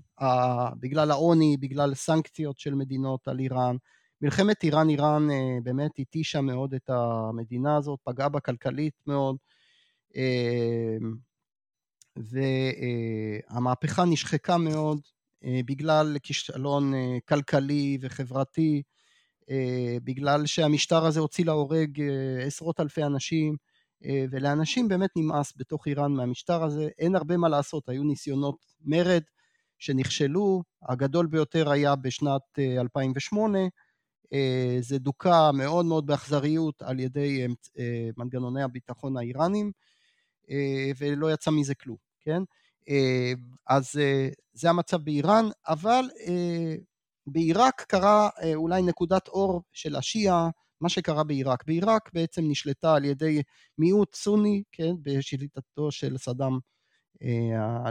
בגלל 0.79 1.11
העוני, 1.11 1.57
בגלל 1.59 1.93
סנקציות 1.93 2.59
של 2.59 2.75
מדינות 2.75 3.27
על 3.27 3.39
איראן. 3.39 3.75
מלחמת 4.21 4.63
איראן-איראן 4.63 5.27
באמת 5.63 5.91
התישה 5.99 6.41
מאוד 6.41 6.73
את 6.73 6.89
המדינה 6.89 7.77
הזאת, 7.77 7.99
פגעה 8.03 8.29
בה 8.29 8.39
כלכלית 8.39 8.93
מאוד, 9.07 9.35
והמהפכה 13.49 14.05
נשחקה 14.05 14.57
מאוד 14.57 14.99
בגלל 15.45 16.17
כישלון 16.23 16.93
כלכלי 17.27 17.97
וחברתי, 18.01 18.81
בגלל 20.03 20.45
שהמשטר 20.45 21.05
הזה 21.05 21.19
הוציא 21.19 21.45
להורג 21.45 22.01
עשרות 22.45 22.79
אלפי 22.79 23.03
אנשים, 23.03 23.55
ולאנשים 24.31 24.87
באמת 24.87 25.09
נמאס 25.15 25.53
בתוך 25.57 25.87
איראן 25.87 26.11
מהמשטר 26.11 26.63
הזה, 26.63 26.89
אין 26.99 27.15
הרבה 27.15 27.37
מה 27.37 27.49
לעשות, 27.49 27.89
היו 27.89 28.03
ניסיונות 28.03 28.55
מרד 28.81 29.21
שנכשלו, 29.79 30.63
הגדול 30.89 31.27
ביותר 31.27 31.71
היה 31.71 31.95
בשנת 31.95 32.41
2008, 32.79 33.59
זה 34.79 34.99
דוכא 34.99 35.51
מאוד 35.51 35.85
מאוד 35.85 36.05
באכזריות 36.05 36.81
על 36.81 36.99
ידי 36.99 37.47
מנגנוני 38.17 38.63
הביטחון 38.63 39.17
האיראנים, 39.17 39.71
ולא 40.97 41.33
יצא 41.33 41.51
מזה 41.51 41.75
כלום, 41.75 41.97
כן? 42.19 42.41
אז 43.67 43.91
זה 44.53 44.69
המצב 44.69 44.97
באיראן, 44.97 45.45
אבל 45.67 46.05
בעיראק 47.27 47.81
קרה 47.87 48.29
אולי 48.55 48.81
נקודת 48.81 49.27
אור 49.27 49.61
של 49.71 49.95
השיעה, 49.95 50.49
מה 50.81 50.89
שקרה 50.89 51.23
בעיראק. 51.23 51.63
בעיראק 51.67 52.09
בעצם 52.13 52.41
נשלטה 52.47 52.95
על 52.95 53.05
ידי 53.05 53.41
מיעוט 53.77 54.15
סוני, 54.15 54.63
כן, 54.71 54.91
בשליטתו 55.01 55.91
של 55.91 56.17
סדאם. 56.17 56.59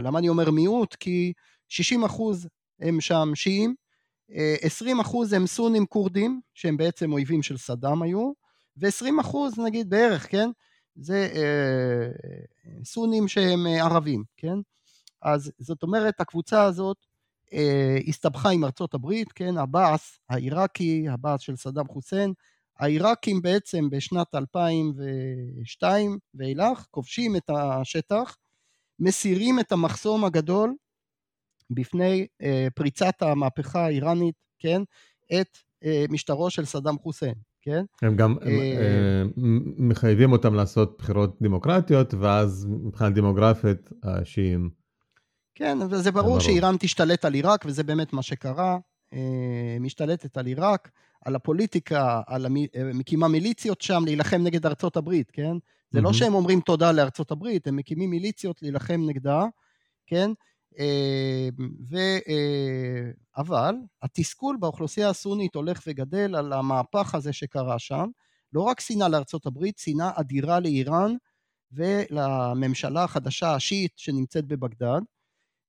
למה 0.03 0.19
אני 0.19 0.29
אומר 0.29 0.51
מיעוט? 0.51 0.95
כי 0.95 1.33
60 1.67 2.03
אחוז 2.03 2.47
הם 2.79 3.01
שם 3.01 3.31
שיעים, 3.35 3.75
20 4.61 4.99
אחוז 4.99 5.33
הם 5.33 5.47
סונים 5.47 5.85
כורדים, 5.85 6.41
שהם 6.53 6.77
בעצם 6.77 7.11
אויבים 7.13 7.43
של 7.43 7.57
סדאם 7.57 8.01
היו, 8.01 8.31
ו-20 8.77 9.21
אחוז 9.21 9.59
נגיד 9.59 9.89
בערך, 9.89 10.31
כן, 10.31 10.49
זה 10.95 11.29
סונים 12.83 13.27
שהם 13.27 13.65
ערבים, 13.67 14.23
כן? 14.37 14.55
אז 15.21 15.51
זאת 15.59 15.83
אומרת, 15.83 16.21
הקבוצה 16.21 16.63
הזאת 16.63 16.97
הסתבכה 18.07 18.49
עם 18.49 18.63
ארצות 18.63 18.93
הברית, 18.93 19.31
כן, 19.31 19.57
הבאס 19.57 20.19
העיראקי, 20.29 21.09
הבאס 21.09 21.41
של 21.41 21.55
סדאם 21.55 21.87
חוסיין, 21.87 22.33
העיראקים 22.81 23.41
בעצם 23.41 23.89
בשנת 23.89 24.35
2002 24.35 26.17
ואילך 26.33 26.85
כובשים 26.91 27.35
את 27.35 27.49
השטח, 27.49 28.37
מסירים 28.99 29.59
את 29.59 29.71
המחסום 29.71 30.25
הגדול 30.25 30.75
בפני 31.69 32.27
פריצת 32.75 33.21
המהפכה 33.21 33.85
האיראנית, 33.85 34.35
כן, 34.59 34.81
את 35.33 35.57
משטרו 36.09 36.49
של 36.49 36.65
סדאם 36.65 36.97
חוסיין, 36.99 37.35
כן? 37.61 37.83
הם 38.01 38.15
גם 38.15 38.35
הם, 38.41 39.31
מחייבים 39.77 40.31
אותם 40.31 40.53
לעשות 40.53 40.95
בחירות 40.97 41.41
דמוקרטיות, 41.41 42.13
ואז 42.13 42.67
מבחינה 42.69 43.09
דמוגרפית 43.09 43.89
השיעים... 44.03 44.69
כן, 45.55 45.77
וזה 45.89 46.11
ברור, 46.11 46.25
ברור 46.25 46.39
שאיראן 46.39 46.75
תשתלט 46.79 47.25
על 47.25 47.33
עיראק, 47.33 47.63
וזה 47.65 47.83
באמת 47.83 48.13
מה 48.13 48.21
שקרה. 48.21 48.77
משתלטת 49.79 50.37
על 50.37 50.45
עיראק, 50.45 50.91
על 51.25 51.35
הפוליטיקה, 51.35 52.21
על 52.27 52.45
המ... 52.45 52.55
מקימה 52.93 53.27
מיליציות 53.27 53.81
שם 53.81 54.03
להילחם 54.05 54.41
נגד 54.43 54.65
ארצות 54.65 54.97
הברית, 54.97 55.31
כן? 55.31 55.53
זה 55.91 55.99
mm-hmm. 55.99 56.03
לא 56.03 56.13
שהם 56.13 56.33
אומרים 56.33 56.61
תודה 56.61 56.91
לארצות 56.91 57.31
הברית, 57.31 57.67
הם 57.67 57.75
מקימים 57.75 58.09
מיליציות 58.09 58.61
להילחם 58.61 59.01
נגדה, 59.07 59.45
כן? 60.07 60.31
ו... 61.89 61.97
אבל 63.37 63.75
התסכול 64.01 64.57
באוכלוסייה 64.59 65.09
הסונית 65.09 65.55
הולך 65.55 65.83
וגדל 65.87 66.35
על 66.35 66.53
המהפך 66.53 67.15
הזה 67.15 67.33
שקרה 67.33 67.79
שם, 67.79 68.09
לא 68.53 68.61
רק 68.61 68.79
שנאה 68.79 69.09
לארצות 69.09 69.45
הברית, 69.45 69.77
שנאה 69.77 70.11
אדירה 70.15 70.59
לאיראן 70.59 71.15
ולממשלה 71.71 73.03
החדשה 73.03 73.55
השיעית 73.55 73.91
שנמצאת 73.95 74.45
בבגדד, 74.45 75.01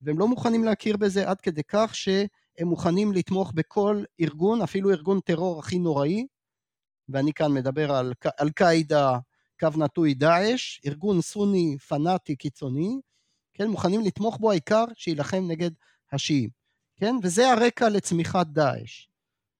והם 0.02 0.18
לא 0.18 0.28
מוכנים 0.28 0.64
להכיר 0.64 0.96
בזה 0.96 1.30
עד 1.30 1.40
כדי 1.40 1.62
כך 1.68 1.94
שהם 2.58 2.68
מוכנים 2.68 3.12
לתמוך 3.12 3.52
בכל 3.54 4.04
ארגון, 4.20 4.62
אפילו 4.62 4.90
ארגון 4.90 5.20
טרור 5.20 5.58
הכי 5.58 5.78
נוראי, 5.78 6.26
ואני 7.08 7.32
כאן 7.32 7.52
מדבר 7.52 7.92
על 7.92 8.12
אל-קאעידה, 8.40 9.18
קו 9.60 9.68
נטוי 9.76 10.14
דאעש, 10.14 10.80
ארגון 10.86 11.20
סוני 11.20 11.76
פנאטי 11.88 12.36
קיצוני, 12.36 13.00
כן, 13.54 13.68
מוכנים 13.68 14.00
לתמוך 14.00 14.38
בו 14.40 14.50
העיקר 14.50 14.84
שיילחם 14.94 15.44
נגד 15.48 15.70
השיעים, 16.12 16.50
כן, 16.96 17.14
וזה 17.22 17.50
הרקע 17.50 17.88
לצמיחת 17.88 18.46
דאעש, 18.46 19.06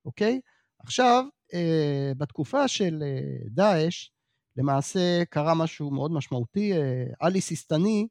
אוקיי? 0.04 0.40
עכשיו, 0.78 1.24
אה, 1.54 2.12
בתקופה 2.16 2.68
של 2.68 3.02
אה, 3.02 3.48
דאעש, 3.50 4.10
למעשה 4.56 5.24
קרה 5.30 5.54
משהו 5.54 5.90
מאוד 5.90 6.12
משמעותי, 6.12 6.72
אה, 6.72 7.04
עלי 7.20 7.40
סיסטני 7.40 8.08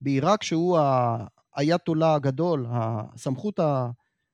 בעיראק, 0.00 0.42
שהוא 0.42 0.78
האייתולה 1.54 2.14
הגדול, 2.14 2.66
הסמכות 2.70 3.60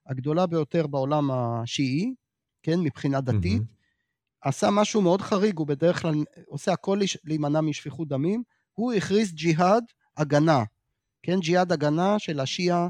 הגדולה 0.06 0.46
ביותר 0.46 0.86
בעולם 0.86 1.30
השיעי, 1.30 2.14
כן, 2.62 2.80
מבחינה 2.80 3.20
דתית, 3.20 3.62
mm-hmm. 3.62 4.48
עשה 4.48 4.70
משהו 4.70 5.02
מאוד 5.02 5.22
חריג, 5.22 5.58
הוא 5.58 5.66
בדרך 5.66 6.02
כלל 6.02 6.14
עושה 6.46 6.72
הכל 6.72 7.00
להימנע 7.24 7.60
משפיכות 7.60 8.08
דמים, 8.08 8.42
הוא 8.72 8.92
הכריז 8.92 9.34
ג'יהאד 9.34 9.84
הגנה, 10.16 10.64
כן, 11.22 11.40
ג'יהאד 11.40 11.72
הגנה 11.72 12.18
של 12.18 12.40
השיעה 12.40 12.88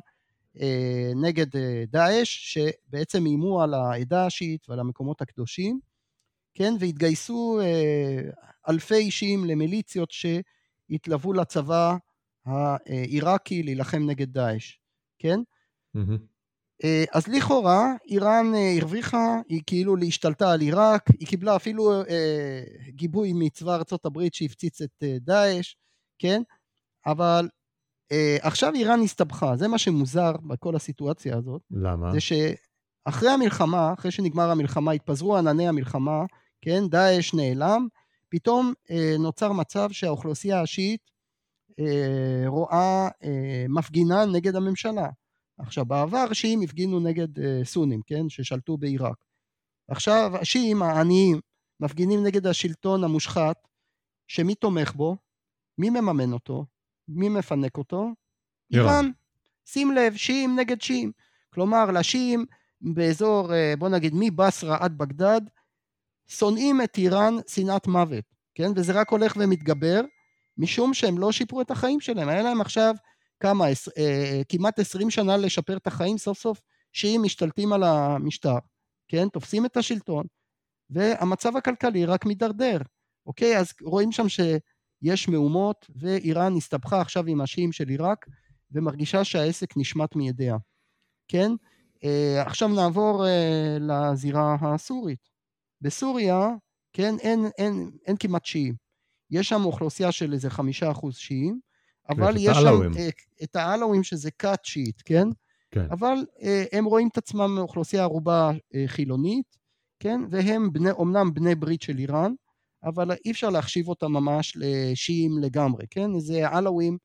אה, 0.61 1.13
נגד 1.17 1.57
אה, 1.57 1.85
דאעש, 1.89 2.55
שבעצם 2.55 3.27
איימו 3.27 3.63
על 3.63 3.75
העדה 3.75 4.27
השיעית 4.27 4.69
ועל 4.69 4.81
המקומות 4.81 5.23
הקדושים, 5.23 5.81
כן, 6.55 6.75
והתגייסו 6.81 7.61
אה, 7.61 8.21
אלפי 8.69 8.95
אישים 8.95 9.45
למיליציות 9.45 10.11
שהתלוו 10.11 11.33
לצבא 11.33 11.97
העיראקי 12.47 13.63
להילחם 13.63 14.03
נגד 14.07 14.33
דאעש, 14.33 14.79
כן? 15.19 15.41
Mm-hmm. 15.97 16.36
אז 17.13 17.29
לכאורה 17.29 17.93
איראן 18.09 18.53
הרוויחה, 18.79 19.41
היא 19.49 19.63
כאילו 19.67 19.97
להשתלטה 19.97 20.53
על 20.53 20.61
עיראק, 20.61 21.11
היא 21.21 21.29
קיבלה 21.29 21.57
אפילו 21.57 21.93
אה, 21.93 22.63
גיבוי 22.89 23.33
מצבא 23.35 23.75
ארצות 23.75 24.07
הברית 24.07 24.35
שהפציץ 24.35 24.83
את 24.83 25.03
אה, 25.03 25.17
דאעש, 25.21 25.75
כן? 26.19 26.43
אבל 27.07 27.49
אה, 28.13 28.37
עכשיו 28.41 28.75
איראן 28.75 29.01
הסתבכה, 29.01 29.57
זה 29.57 29.69
מה 29.69 29.79
שמוזר 29.79 30.33
בכל 30.33 30.77
הסיטואציה 30.77 31.37
הזאת. 31.37 31.63
למה? 31.71 32.13
זה 32.13 32.19
שאחרי 32.21 33.31
המלחמה, 33.31 33.93
אחרי 33.93 34.11
שנגמר 34.11 34.51
המלחמה, 34.51 34.93
התפזרו 34.93 35.37
ענני 35.37 35.69
המלחמה, 35.69 36.25
כן? 36.63 36.89
דאעש 36.89 37.35
נעלם, 37.35 37.87
פתאום 38.29 38.73
אה, 38.91 39.15
נוצר 39.19 39.53
מצב 39.53 39.89
שהאוכלוסייה 39.93 40.63
השיעית 40.63 41.11
אה, 41.81 42.49
רואה 42.49 43.09
אה, 43.25 43.65
מפגינה 43.69 44.25
נגד 44.25 44.57
הממשלה. 44.57 45.09
עכשיו, 45.59 45.85
בעבר 45.85 46.33
שיעים 46.33 46.63
הפגינו 46.63 47.01
נגד 47.01 47.41
אה, 47.41 47.61
סונים, 47.65 48.01
כן? 48.07 48.29
ששלטו 48.29 48.77
בעיראק. 48.77 49.17
עכשיו, 49.89 50.33
השיעים 50.41 50.83
העניים 50.83 51.41
מפגינים 51.81 52.25
נגד 52.25 52.47
השלטון 52.47 53.05
המושחת, 53.05 53.57
שמי 54.29 54.55
תומך 54.55 54.93
בו? 54.95 55.17
מי 55.79 55.91
מממן 55.91 56.33
אותו? 56.33 56.65
מי 57.09 57.29
מפנק 57.29 57.77
אותו? 57.77 58.09
איראן. 58.73 59.11
שים 59.67 59.93
לב, 59.93 60.17
שיעים 60.17 60.59
נגד 60.59 60.81
שיעים. 60.81 61.13
כלומר, 61.55 61.91
לשיעים 61.91 62.45
באזור, 62.81 63.51
בוא 63.79 63.89
נגיד, 63.89 64.13
מבסרה 64.17 64.77
עד 64.81 64.99
בגדד, 64.99 65.41
שונאים 66.27 66.83
את 66.83 66.99
איראן 66.99 67.35
שנאת 67.47 67.87
מוות, 67.87 68.25
כן? 68.55 68.71
וזה 68.77 68.93
רק 68.93 69.11
הולך 69.11 69.37
ומתגבר, 69.37 70.01
משום 70.59 70.95
שהם 70.95 71.19
לא 71.19 71.33
שיפרו 71.33 71.61
את 71.61 71.71
החיים 71.71 72.01
שלהם. 72.01 72.29
היה 72.29 72.43
להם 72.43 72.61
עכשיו 72.61 72.95
כמה, 73.41 73.65
אה, 73.99 74.43
כמעט 74.49 74.79
עשרים 74.79 75.11
שנה 75.11 75.37
לשפר 75.37 75.77
את 75.77 75.87
החיים, 75.87 76.19
סוף 76.19 76.39
סוף 76.39 76.61
שיעים 76.93 77.23
משתלטים 77.23 77.73
על 77.73 77.83
המשטר, 77.83 78.59
כן? 79.09 79.29
תופסים 79.29 79.67
את 79.67 79.77
השלטון, 79.77 80.27
והמצב 80.91 81.57
הכלכלי 81.57 82.05
רק 82.05 82.27
מידרדר, 82.27 82.79
אוקיי? 83.27 83.59
אז 83.59 83.73
רואים 83.83 84.13
שם 84.13 84.29
שיש 84.29 85.29
מהומות, 85.29 85.87
ואיראן 85.97 86.57
הסתבכה 86.57 87.01
עכשיו 87.01 87.27
עם 87.27 87.41
השיעים 87.41 87.73
של 87.73 87.89
עיראק, 87.89 88.27
ומרגישה 88.71 89.25
שהעסק 89.25 89.77
נשמט 89.77 90.17
מידיה, 90.17 90.57
כן? 91.29 91.51
אה, 92.05 92.43
עכשיו 92.43 92.69
נעבור 92.69 93.27
אה, 93.27 93.77
לזירה 93.81 94.57
הסורית. 94.61 95.29
בסוריה, 95.81 96.49
כן, 96.93 97.15
אין, 97.21 97.47
אין, 97.59 97.91
אין 98.07 98.17
כמעט 98.17 98.45
שיעים. 98.45 98.75
יש 99.31 99.49
שם 99.49 99.65
אוכלוסייה 99.65 100.13
של 100.13 100.33
איזה 100.33 100.51
חמישה 100.51 100.91
אחוז 100.91 101.17
שיעים, 101.17 101.61
אבל 102.09 102.35
יש 102.39 102.57
שם 102.57 102.91
את 103.43 103.57
העלווים 103.57 104.03
שזה 104.03 104.31
כת 104.31 104.61
שיעית, 104.63 105.03
כן? 105.05 105.29
כן. 105.71 105.87
אבל 105.91 106.17
אה, 106.43 106.65
הם 106.73 106.85
רואים 106.85 107.09
את 107.09 107.19
עצמם 107.19 107.55
מאוכלוסייה 107.55 108.03
ערובה 108.03 108.51
אה, 108.75 108.85
חילונית, 108.87 109.57
כן? 110.01 110.21
והם 110.31 110.73
בני, 110.73 110.91
אומנם 110.91 111.35
בני 111.35 111.55
ברית 111.55 111.83
של 111.83 111.99
איראן, 111.99 112.33
אבל 112.85 113.13
אי 113.25 113.31
אפשר 113.31 113.51
להחשיב 113.51 113.89
אותם 113.89 114.13
ממש 114.13 114.57
לשיעים 114.57 115.39
לגמרי, 115.39 115.87
כן? 115.91 116.19
זה 116.19 116.49
עלווים 116.49 116.99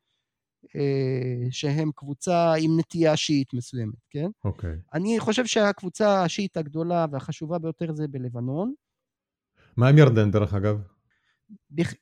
שהם 1.52 1.92
קבוצה 1.96 2.54
עם 2.54 2.80
נטייה 2.80 3.18
שיעית 3.18 3.54
מסוימת, 3.54 3.96
כן? 4.10 4.30
אוקיי. 4.44 4.76
אני 4.94 5.20
חושב 5.20 5.46
שהקבוצה 5.46 6.24
השיעית 6.24 6.58
הגדולה 6.58 7.06
והחשובה 7.12 7.60
ביותר 7.60 7.94
זה 7.94 8.08
בלבנון. 8.08 8.74
מה 9.78 9.88
עם 9.90 9.98
ירדן, 9.98 10.32
דרך 10.32 10.54
אגב? 10.54 10.82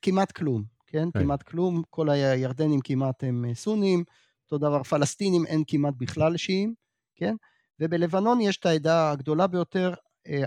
כמעט 0.01 0.31
כלום, 0.31 0.63
כן? 0.89 1.12
כן? 1.13 1.19
כמעט 1.19 1.43
כלום. 1.43 1.84
כל 1.89 2.10
הירדנים 2.10 2.80
כמעט 2.84 3.23
הם 3.23 3.45
סונים, 3.54 4.04
אותו 4.43 4.58
דבר 4.58 4.84
פלסטינים 4.84 5.45
אין 5.45 5.63
כמעט 5.67 5.93
בכלל 5.97 6.38
שיעים, 6.38 6.73
כן? 7.15 7.36
ובלבנון 7.80 8.41
יש 8.41 8.58
את 8.58 8.65
העדה 8.65 9.12
הגדולה 9.12 9.47
ביותר 9.47 9.93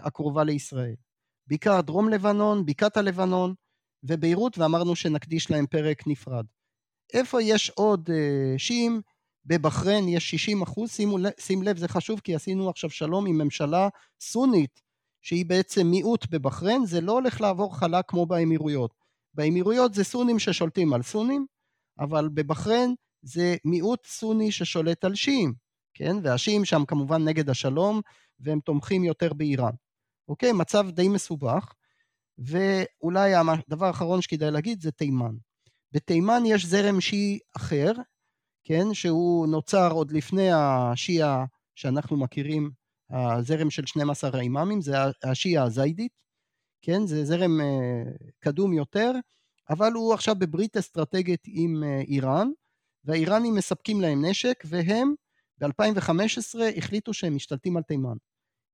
הקרובה 0.03 0.45
לישראל. 0.45 0.95
בעיקר 1.47 1.81
דרום 1.81 2.09
לבנון, 2.09 2.67
בקעת 2.67 2.97
הלבנון 2.97 3.55
וביירות, 4.03 4.59
ואמרנו 4.59 4.97
שנקדיש 4.97 5.51
להם 5.51 5.67
פרק 5.67 6.07
נפרד. 6.07 6.45
איפה 7.13 7.43
יש 7.43 7.71
עוד 7.71 8.11
uh, 8.11 8.59
שיעים? 8.59 9.01
בבחריין 9.47 10.09
יש 10.09 10.31
60 10.31 10.63
אחוז, 10.63 10.91
שימו, 10.91 11.19
שים 11.41 11.63
לב, 11.63 11.77
זה 11.77 11.89
חשוב 11.89 12.21
כי 12.21 12.35
עשינו 12.35 12.71
עכשיו 12.71 12.91
שלום 12.91 13.27
עם 13.27 13.39
ממשלה 13.39 13.89
סונית, 14.21 14.81
שהיא 15.23 15.47
בעצם 15.47 15.87
מיעוט 15.87 16.27
בבחריין, 16.31 16.87
זה 16.87 17.01
לא 17.01 17.13
הולך 17.13 17.41
לעבור 17.41 17.77
חלק 17.77 18.05
כמו 18.09 18.27
באמירויות. 18.27 19.02
באמירויות 19.35 19.95
זה 19.95 20.05
סונים 20.05 20.39
ששולטים 20.39 20.93
על 20.93 21.03
סונים, 21.03 21.47
אבל 21.99 22.29
בבחריין 22.29 22.95
זה 23.23 23.57
מיעוט 23.65 24.07
סוני 24.07 24.53
ששולט 24.53 25.05
על 25.05 25.15
שיעים, 25.15 25.55
כן? 25.95 26.17
והשיעים 26.23 26.65
שם 26.65 26.85
כמובן 26.89 27.25
נגד 27.25 27.51
השלום, 27.51 28.01
והם 28.41 28.61
תומכים 28.61 29.05
יותר 29.05 29.33
באיראן. 29.33 29.73
אוקיי? 30.29 30.53
מצב 30.53 30.91
די 30.91 31.09
מסובך, 31.09 31.73
ואולי 32.39 33.35
הדבר 33.35 33.87
האחרון 33.87 34.23
שכדאי 34.23 34.51
להגיד 34.51 34.81
זה 34.81 34.93
תימן. 34.93 35.35
בתימן 35.93 36.43
יש 36.47 36.67
זרם 36.67 37.01
שיעי 37.01 37.39
אחר, 37.57 37.93
כן? 38.65 38.95
שהוא 38.95 39.47
נוצר 39.47 39.93
עוד 39.93 40.13
לפני 40.13 40.49
השיעה 40.53 41.45
שאנחנו 41.75 42.17
מכירים, 42.17 42.71
הזרם 43.11 43.71
של 43.71 43.87
12 43.87 44.31
האימאמים, 44.39 44.81
זה 44.81 44.97
השיעה 45.25 45.65
הזיידית, 45.65 46.13
כן? 46.83 47.07
זה 47.07 47.25
זרם 47.25 47.61
uh, 47.61 48.31
קדום 48.39 48.73
יותר, 48.73 49.13
אבל 49.71 49.93
הוא 49.93 50.15
עכשיו 50.15 50.35
בברית 50.39 50.77
אסטרטגית 50.77 51.45
עם 51.47 51.83
uh, 51.83 52.07
איראן, 52.09 52.51
והאיראנים 53.05 53.55
מספקים 53.55 54.01
להם 54.01 54.25
נשק, 54.25 54.63
והם 54.67 55.15
ב-2015 55.59 56.61
החליטו 56.77 57.15
שהם 57.15 57.37
משתלטים 57.37 57.77
על 57.77 57.83
תימן. 57.83 58.17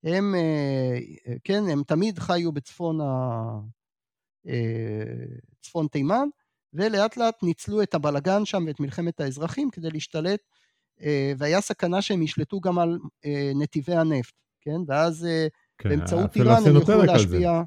הם, 0.04 0.34
אה, 0.34 0.98
כן, 1.44 1.62
הם 1.72 1.82
תמיד 1.86 2.18
חיו 2.18 2.52
בצפון 2.52 3.00
ה... 3.00 3.04
צפון 5.62 5.86
תימן, 5.86 6.28
ולאט 6.72 7.16
לאט 7.16 7.42
ניצלו 7.42 7.82
את 7.82 7.94
הבלגן 7.94 8.44
שם 8.44 8.64
ואת 8.66 8.80
מלחמת 8.80 9.20
האזרחים 9.20 9.70
כדי 9.70 9.90
להשתלט, 9.90 10.40
והיה 11.38 11.60
סכנה 11.60 12.02
שהם 12.02 12.22
ישלטו 12.22 12.60
גם 12.60 12.78
על 12.78 12.98
נתיבי 13.54 13.94
הנפט, 13.94 14.34
כן? 14.60 14.80
ואז 14.86 15.26
כן, 15.78 15.88
באמצעות 15.88 16.36
איראן 16.36 16.62
הם 16.66 16.74
יוכלו 16.74 17.02
להשפיע... 17.02 17.62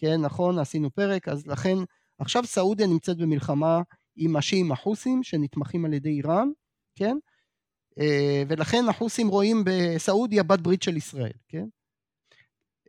כן, 0.00 0.20
נכון, 0.20 0.58
עשינו 0.58 0.90
פרק, 0.90 1.28
אז 1.28 1.46
לכן 1.46 1.76
עכשיו 2.18 2.44
סעודיה 2.44 2.86
נמצאת 2.86 3.16
במלחמה 3.16 3.82
עם 4.16 4.36
השיעים 4.36 4.72
החוסים 4.72 5.22
שנתמכים 5.22 5.84
על 5.84 5.92
ידי 5.92 6.08
איראן, 6.08 6.48
כן? 6.94 7.16
אה, 7.98 8.42
ולכן 8.48 8.84
החוסים 8.88 9.28
רואים 9.28 9.64
בסעודיה 9.64 10.42
בת 10.42 10.60
ברית 10.60 10.82
של 10.82 10.96
ישראל, 10.96 11.32
כן? 11.48 11.66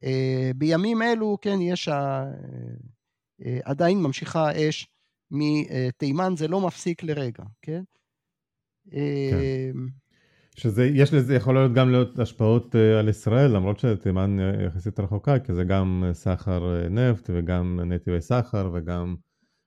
אה, 0.04 0.52
בימים 0.56 1.02
אלו, 1.02 1.38
כן, 1.42 1.62
יש 1.62 1.88
ה... 1.88 2.24
אה, 3.46 3.60
עדיין 3.64 3.98
ממשיכה 3.98 4.50
האש 4.50 4.88
מתימן, 5.32 6.34
זה 6.38 6.48
לא 6.48 6.68
מפסיק 6.68 7.04
לרגע, 7.04 7.44
כן? 7.62 7.82
כן. 8.92 9.78
שזה, 10.62 10.86
יש 10.86 11.14
לזה, 11.14 11.36
יכול 11.36 11.56
להיות 11.56 11.74
גם 11.74 11.92
להיות 11.92 12.20
השפעות 12.20 12.76
על 13.00 13.10
ישראל, 13.10 13.52
למרות 13.52 13.80
שתימן 13.80 14.38
יחסית 14.68 15.00
רחוקה, 15.00 15.40
כי 15.40 15.54
זה 15.54 15.64
גם 15.64 16.04
סחר 16.14 16.88
נפט 16.90 17.30
וגם 17.34 17.80
נתיבי 17.86 18.22
סחר 18.22 18.70
וגם 18.74 19.16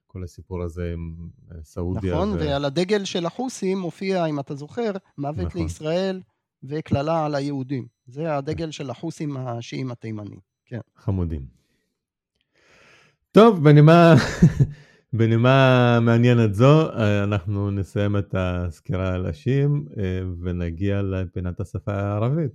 כל 0.07 0.23
הסיפור 0.23 0.63
הזה 0.63 0.91
עם 0.93 1.15
אה, 1.51 1.57
סעודיה. 1.63 2.13
נכון, 2.13 2.29
ו... 2.29 2.39
ועל 2.39 2.65
הדגל 2.65 3.05
של 3.05 3.25
החוסים 3.25 3.77
מופיע, 3.77 4.25
אם 4.25 4.39
אתה 4.39 4.55
זוכר, 4.55 4.91
מוות 5.17 5.45
נכון. 5.45 5.61
לישראל 5.61 6.21
וקללה 6.63 7.25
על 7.25 7.35
היהודים. 7.35 7.87
זה 8.07 8.35
הדגל 8.35 8.71
של 8.71 8.89
החוסים 8.89 9.37
השיעים 9.37 9.91
התימנים, 9.91 10.39
כן. 10.65 10.79
חמודים. 10.95 11.45
טוב, 13.31 13.63
בנימה, 13.63 14.13
בנימה 15.13 15.99
מעניינת 16.01 16.53
זו, 16.53 16.89
אה, 16.91 17.23
אנחנו 17.23 17.71
נסיים 17.71 18.17
את 18.17 18.35
הסקירה 18.37 19.13
על 19.13 19.25
השיעים 19.25 19.85
אה, 19.97 20.03
ונגיע 20.41 21.01
לפינת 21.01 21.59
השפה 21.59 21.93
הערבית. 21.93 22.51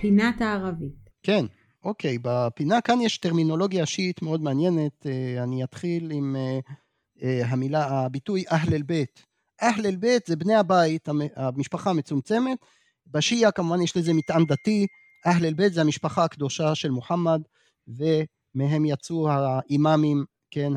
פינת 0.00 0.40
הערבית. 0.40 1.10
כן. 1.22 1.44
אוקיי, 1.84 2.18
בפינה 2.22 2.80
כאן 2.80 3.00
יש 3.00 3.18
טרמינולוגיה 3.18 3.86
שיעית 3.86 4.22
מאוד 4.22 4.42
מעניינת, 4.42 5.06
אה, 5.06 5.42
אני 5.42 5.64
אתחיל 5.64 6.10
עם 6.10 6.36
המילה, 7.22 7.86
הביטוי 7.86 8.44
אהל 8.52 8.74
אל-בית. 8.74 9.26
אהל 9.62 9.86
אל-בית 9.86 10.26
זה 10.26 10.36
בני 10.36 10.54
הבית, 10.54 11.08
המשפחה 11.36 11.90
המצומצמת, 11.90 12.58
בשיעה 13.06 13.50
כמובן 13.50 13.82
יש 13.82 13.96
לזה 13.96 14.12
מטען 14.14 14.44
דתי, 14.46 14.86
אהל 15.26 15.44
אל-בית 15.44 15.72
זה 15.72 15.80
המשפחה 15.80 16.24
הקדושה 16.24 16.74
של 16.74 16.90
מוחמד, 16.90 17.40
ומהם 17.88 18.84
יצאו 18.84 19.28
האימאמים, 19.30 20.24
כן, 20.54 20.72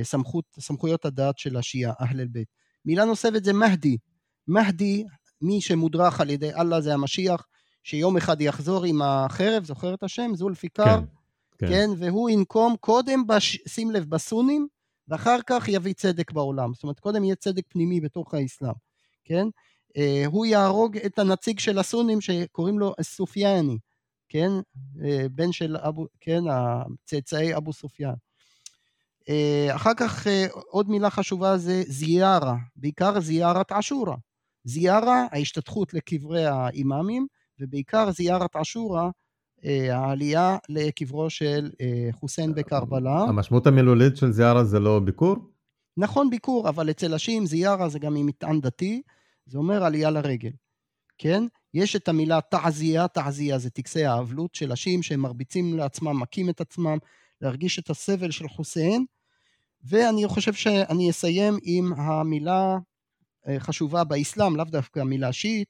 הסמכות, 0.00 0.44
סמכויות 0.60 1.04
הדת 1.04 1.38
של 1.38 1.56
השיעה, 1.56 1.92
אהל 2.00 2.20
אל-בית. 2.20 2.48
מילה 2.84 3.04
נוספת 3.04 3.44
זה 3.44 3.52
מהדי, 3.52 3.96
מהדי, 4.46 5.04
מי 5.42 5.60
שמודרך 5.60 6.20
על 6.20 6.30
ידי 6.30 6.54
אללה 6.54 6.80
זה 6.80 6.94
המשיח, 6.94 7.46
שיום 7.82 8.16
אחד 8.16 8.40
יחזור 8.40 8.84
עם 8.84 9.02
החרב, 9.02 9.64
זוכר 9.64 9.94
את 9.94 10.02
השם? 10.02 10.30
זולפיקר, 10.34 10.84
כן, 10.84 11.04
כן. 11.58 11.68
כן, 11.68 11.90
והוא 11.98 12.30
ינקום 12.30 12.76
קודם, 12.80 13.26
בש... 13.26 13.58
שים 13.68 13.90
לב, 13.90 14.04
בסונים, 14.04 14.68
ואחר 15.08 15.38
כך 15.46 15.68
יביא 15.68 15.92
צדק 15.92 16.32
בעולם. 16.32 16.74
זאת 16.74 16.82
אומרת, 16.82 17.00
קודם 17.00 17.24
יהיה 17.24 17.34
צדק 17.34 17.64
פנימי 17.68 18.00
בתוך 18.00 18.34
האסלאם, 18.34 18.72
כן? 19.24 19.46
אה, 19.96 20.24
הוא 20.26 20.46
יהרוג 20.46 20.96
את 20.96 21.18
הנציג 21.18 21.58
של 21.58 21.78
הסונים 21.78 22.20
שקוראים 22.20 22.78
לו 22.78 22.94
סופיאני, 23.02 23.78
כן? 24.28 24.50
אה, 25.04 25.26
בן 25.30 25.52
של 25.52 25.76
אבו, 25.76 26.06
כן, 26.20 26.42
הצאצאי 26.50 27.56
אבו 27.56 27.72
סופיאן. 27.72 28.14
אה, 29.28 29.76
אחר 29.76 29.94
כך 29.96 30.26
אה, 30.26 30.46
עוד 30.70 30.90
מילה 30.90 31.10
חשובה 31.10 31.58
זה 31.58 31.82
זיארה, 31.86 32.56
בעיקר 32.76 33.20
זיארת 33.20 33.72
עשורה. 33.72 34.16
זיארה, 34.64 35.26
ההשתתחות 35.32 35.94
לקברי 35.94 36.46
האימאמים, 36.46 37.26
ובעיקר 37.60 38.10
זיארת 38.10 38.56
עשורה, 38.56 39.10
אה, 39.64 39.96
העלייה 39.96 40.56
לקברו 40.68 41.30
של 41.30 41.70
חוסיין 42.12 42.54
בקרבלה. 42.54 43.20
המשמעות 43.20 43.66
המילולית 43.66 44.16
של 44.16 44.32
זיארה 44.32 44.64
זה 44.64 44.80
לא 44.80 44.98
ביקור? 44.98 45.36
נכון, 45.96 46.30
ביקור, 46.30 46.68
אבל 46.68 46.90
אצל 46.90 47.14
השיעים 47.14 47.46
זיארה 47.46 47.88
זה 47.88 47.98
גם 47.98 48.16
עם 48.16 48.26
מטען 48.26 48.60
דתי, 48.60 49.02
זה 49.46 49.58
אומר 49.58 49.84
עלייה 49.84 50.10
לרגל, 50.10 50.50
כן? 51.18 51.44
יש 51.74 51.96
את 51.96 52.08
המילה 52.08 52.40
תעזייה, 52.40 53.08
תעזייה 53.08 53.58
זה 53.58 53.70
טקסי 53.70 54.04
האבלות 54.04 54.54
של 54.54 54.72
השיעים 54.72 55.02
שהם 55.02 55.20
מרביצים 55.20 55.76
לעצמם, 55.76 56.20
מכים 56.20 56.50
את 56.50 56.60
עצמם, 56.60 56.98
להרגיש 57.40 57.78
את 57.78 57.90
הסבל 57.90 58.30
של 58.30 58.48
חוסיין, 58.48 59.04
ואני 59.88 60.28
חושב 60.28 60.52
שאני 60.52 61.10
אסיים 61.10 61.58
עם 61.62 61.92
המילה 61.92 62.78
אה, 63.48 63.60
חשובה 63.60 64.04
באסלאם, 64.04 64.56
לאו 64.56 64.64
דווקא 64.64 65.00
המילה 65.00 65.32
שיעית, 65.32 65.68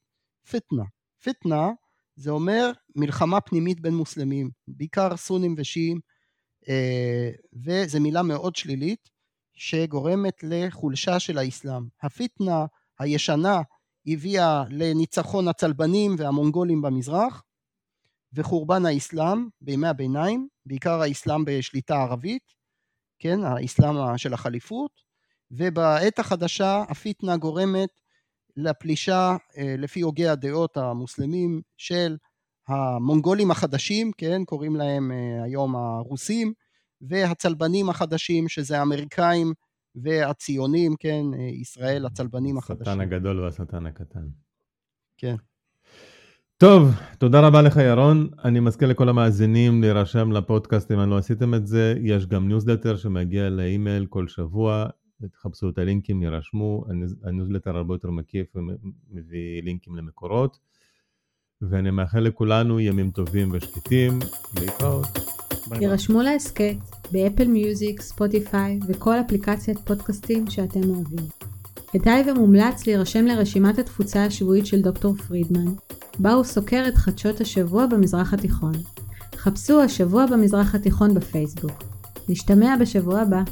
פיתנה. 0.50 0.82
פיתנה 1.22 1.70
זה 2.16 2.30
אומר 2.30 2.72
מלחמה 2.96 3.40
פנימית 3.40 3.80
בין 3.80 3.94
מוסלמים, 3.94 4.50
בעיקר 4.68 5.16
סונים 5.16 5.54
ושיעים, 5.58 6.00
אה, 6.68 7.30
וזו 7.64 8.00
מילה 8.00 8.22
מאוד 8.22 8.56
שלילית 8.56 9.08
שגורמת 9.54 10.42
לחולשה 10.42 11.20
של 11.20 11.38
האסלאם. 11.38 11.82
הפיתנה 12.02 12.66
הישנה 12.98 13.60
הביאה 14.06 14.64
לניצחון 14.70 15.48
הצלבנים 15.48 16.14
והמונגולים 16.18 16.82
במזרח 16.82 17.42
וחורבן 18.32 18.86
האסלאם 18.86 19.48
בימי 19.60 19.88
הביניים, 19.88 20.48
בעיקר 20.66 21.00
האסלאם 21.00 21.44
בשליטה 21.44 21.94
ערבית, 21.94 22.54
כן, 23.18 23.44
האסלאם 23.44 24.18
של 24.18 24.34
החליפות, 24.34 24.90
ובעת 25.50 26.18
החדשה 26.18 26.82
הפיתנה 26.88 27.36
גורמת 27.36 27.90
לפלישה 28.56 29.36
אה, 29.58 29.74
לפי 29.78 30.00
הוגי 30.00 30.28
הדעות 30.28 30.76
המוסלמים 30.76 31.60
של 31.76 32.16
המונגולים 32.68 33.50
החדשים, 33.50 34.10
כן, 34.18 34.44
קוראים 34.44 34.76
להם 34.76 35.12
אה, 35.12 35.42
היום 35.44 35.76
הרוסים, 35.76 36.52
והצלבנים 37.00 37.88
החדשים 37.88 38.48
שזה 38.48 38.78
האמריקאים 38.78 39.52
והציונים, 39.94 40.94
כן, 40.98 41.24
אה, 41.38 41.44
ישראל 41.44 42.06
הצלבנים 42.06 42.58
החדשים. 42.58 42.92
השטן 42.92 43.00
הגדול 43.00 43.40
והשטן 43.40 43.86
הקטן. 43.86 44.28
כן. 45.16 45.36
טוב, 46.58 46.90
תודה 47.18 47.40
רבה 47.40 47.62
לך 47.62 47.76
ירון. 47.76 48.28
אני 48.44 48.60
מזכיר 48.60 48.88
לכל 48.88 49.08
המאזינים 49.08 49.80
להירשם 49.80 50.32
לפודקאסט 50.32 50.92
אם 50.92 51.10
לא 51.10 51.18
עשיתם 51.18 51.54
את 51.54 51.66
זה. 51.66 51.94
יש 52.02 52.26
גם 52.26 52.48
ניוזלטר 52.48 52.96
שמגיע 52.96 53.48
לאימייל 53.50 54.06
כל 54.06 54.28
שבוע 54.28 54.86
תחפשו 55.32 55.68
את 55.68 55.78
הלינקים, 55.78 56.22
הירשמו, 56.22 56.84
הניוזלטר 57.24 57.76
הרבה 57.76 57.94
יותר 57.94 58.10
מקיף 58.10 58.56
ומביא 58.56 59.62
לינקים 59.62 59.96
למקורות. 59.96 60.58
ואני 61.62 61.90
מאחל 61.90 62.20
לכולנו 62.20 62.80
ימים 62.80 63.10
טובים 63.10 63.48
ושקטים, 63.52 64.18
להתראות. 64.60 65.06
הירשמו 65.80 66.22
להסכת 66.22 66.76
באפל 67.12 67.48
מיוזיק, 67.48 68.00
ספוטיפיי 68.00 68.78
וכל 68.88 69.14
אפליקציית 69.26 69.78
פודקאסטים 69.78 70.50
שאתם 70.50 70.88
אוהבים. 70.88 71.26
כדאי 71.92 72.30
ומומלץ 72.30 72.86
להירשם 72.86 73.26
לרשימת 73.26 73.78
התפוצה 73.78 74.24
השבועית 74.24 74.66
של 74.66 74.82
דוקטור 74.82 75.14
פרידמן, 75.16 75.72
בה 76.18 76.32
הוא 76.32 76.44
סוקר 76.44 76.84
את 76.88 76.94
חדשות 76.94 77.40
השבוע 77.40 77.86
במזרח 77.86 78.34
התיכון. 78.34 78.72
חפשו 79.36 79.80
השבוע 79.80 80.26
במזרח 80.26 80.74
התיכון 80.74 81.14
בפייסבוק. 81.14 81.82
נשתמע 82.28 82.74
בשבוע 82.80 83.20
הבא. 83.20 83.42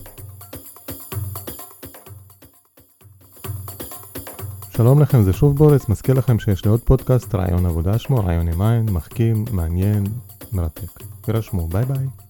שלום 4.70 5.02
לכם, 5.02 5.22
זה 5.22 5.32
שוב 5.32 5.56
בורס, 5.56 5.88
מזכיר 5.88 6.14
לכם 6.14 6.38
שיש 6.38 6.64
לי 6.64 6.70
עוד 6.70 6.80
פודקאסט, 6.80 7.34
רעיון 7.34 7.66
עבודה 7.66 7.98
שמו, 7.98 8.24
רעיון 8.24 8.48
ימיים, 8.48 8.86
מחכים, 8.86 9.44
מעניין, 9.52 10.04
מרתק. 10.52 11.00
תירשמו, 11.20 11.68
ביי 11.68 11.84
ביי. 11.84 12.23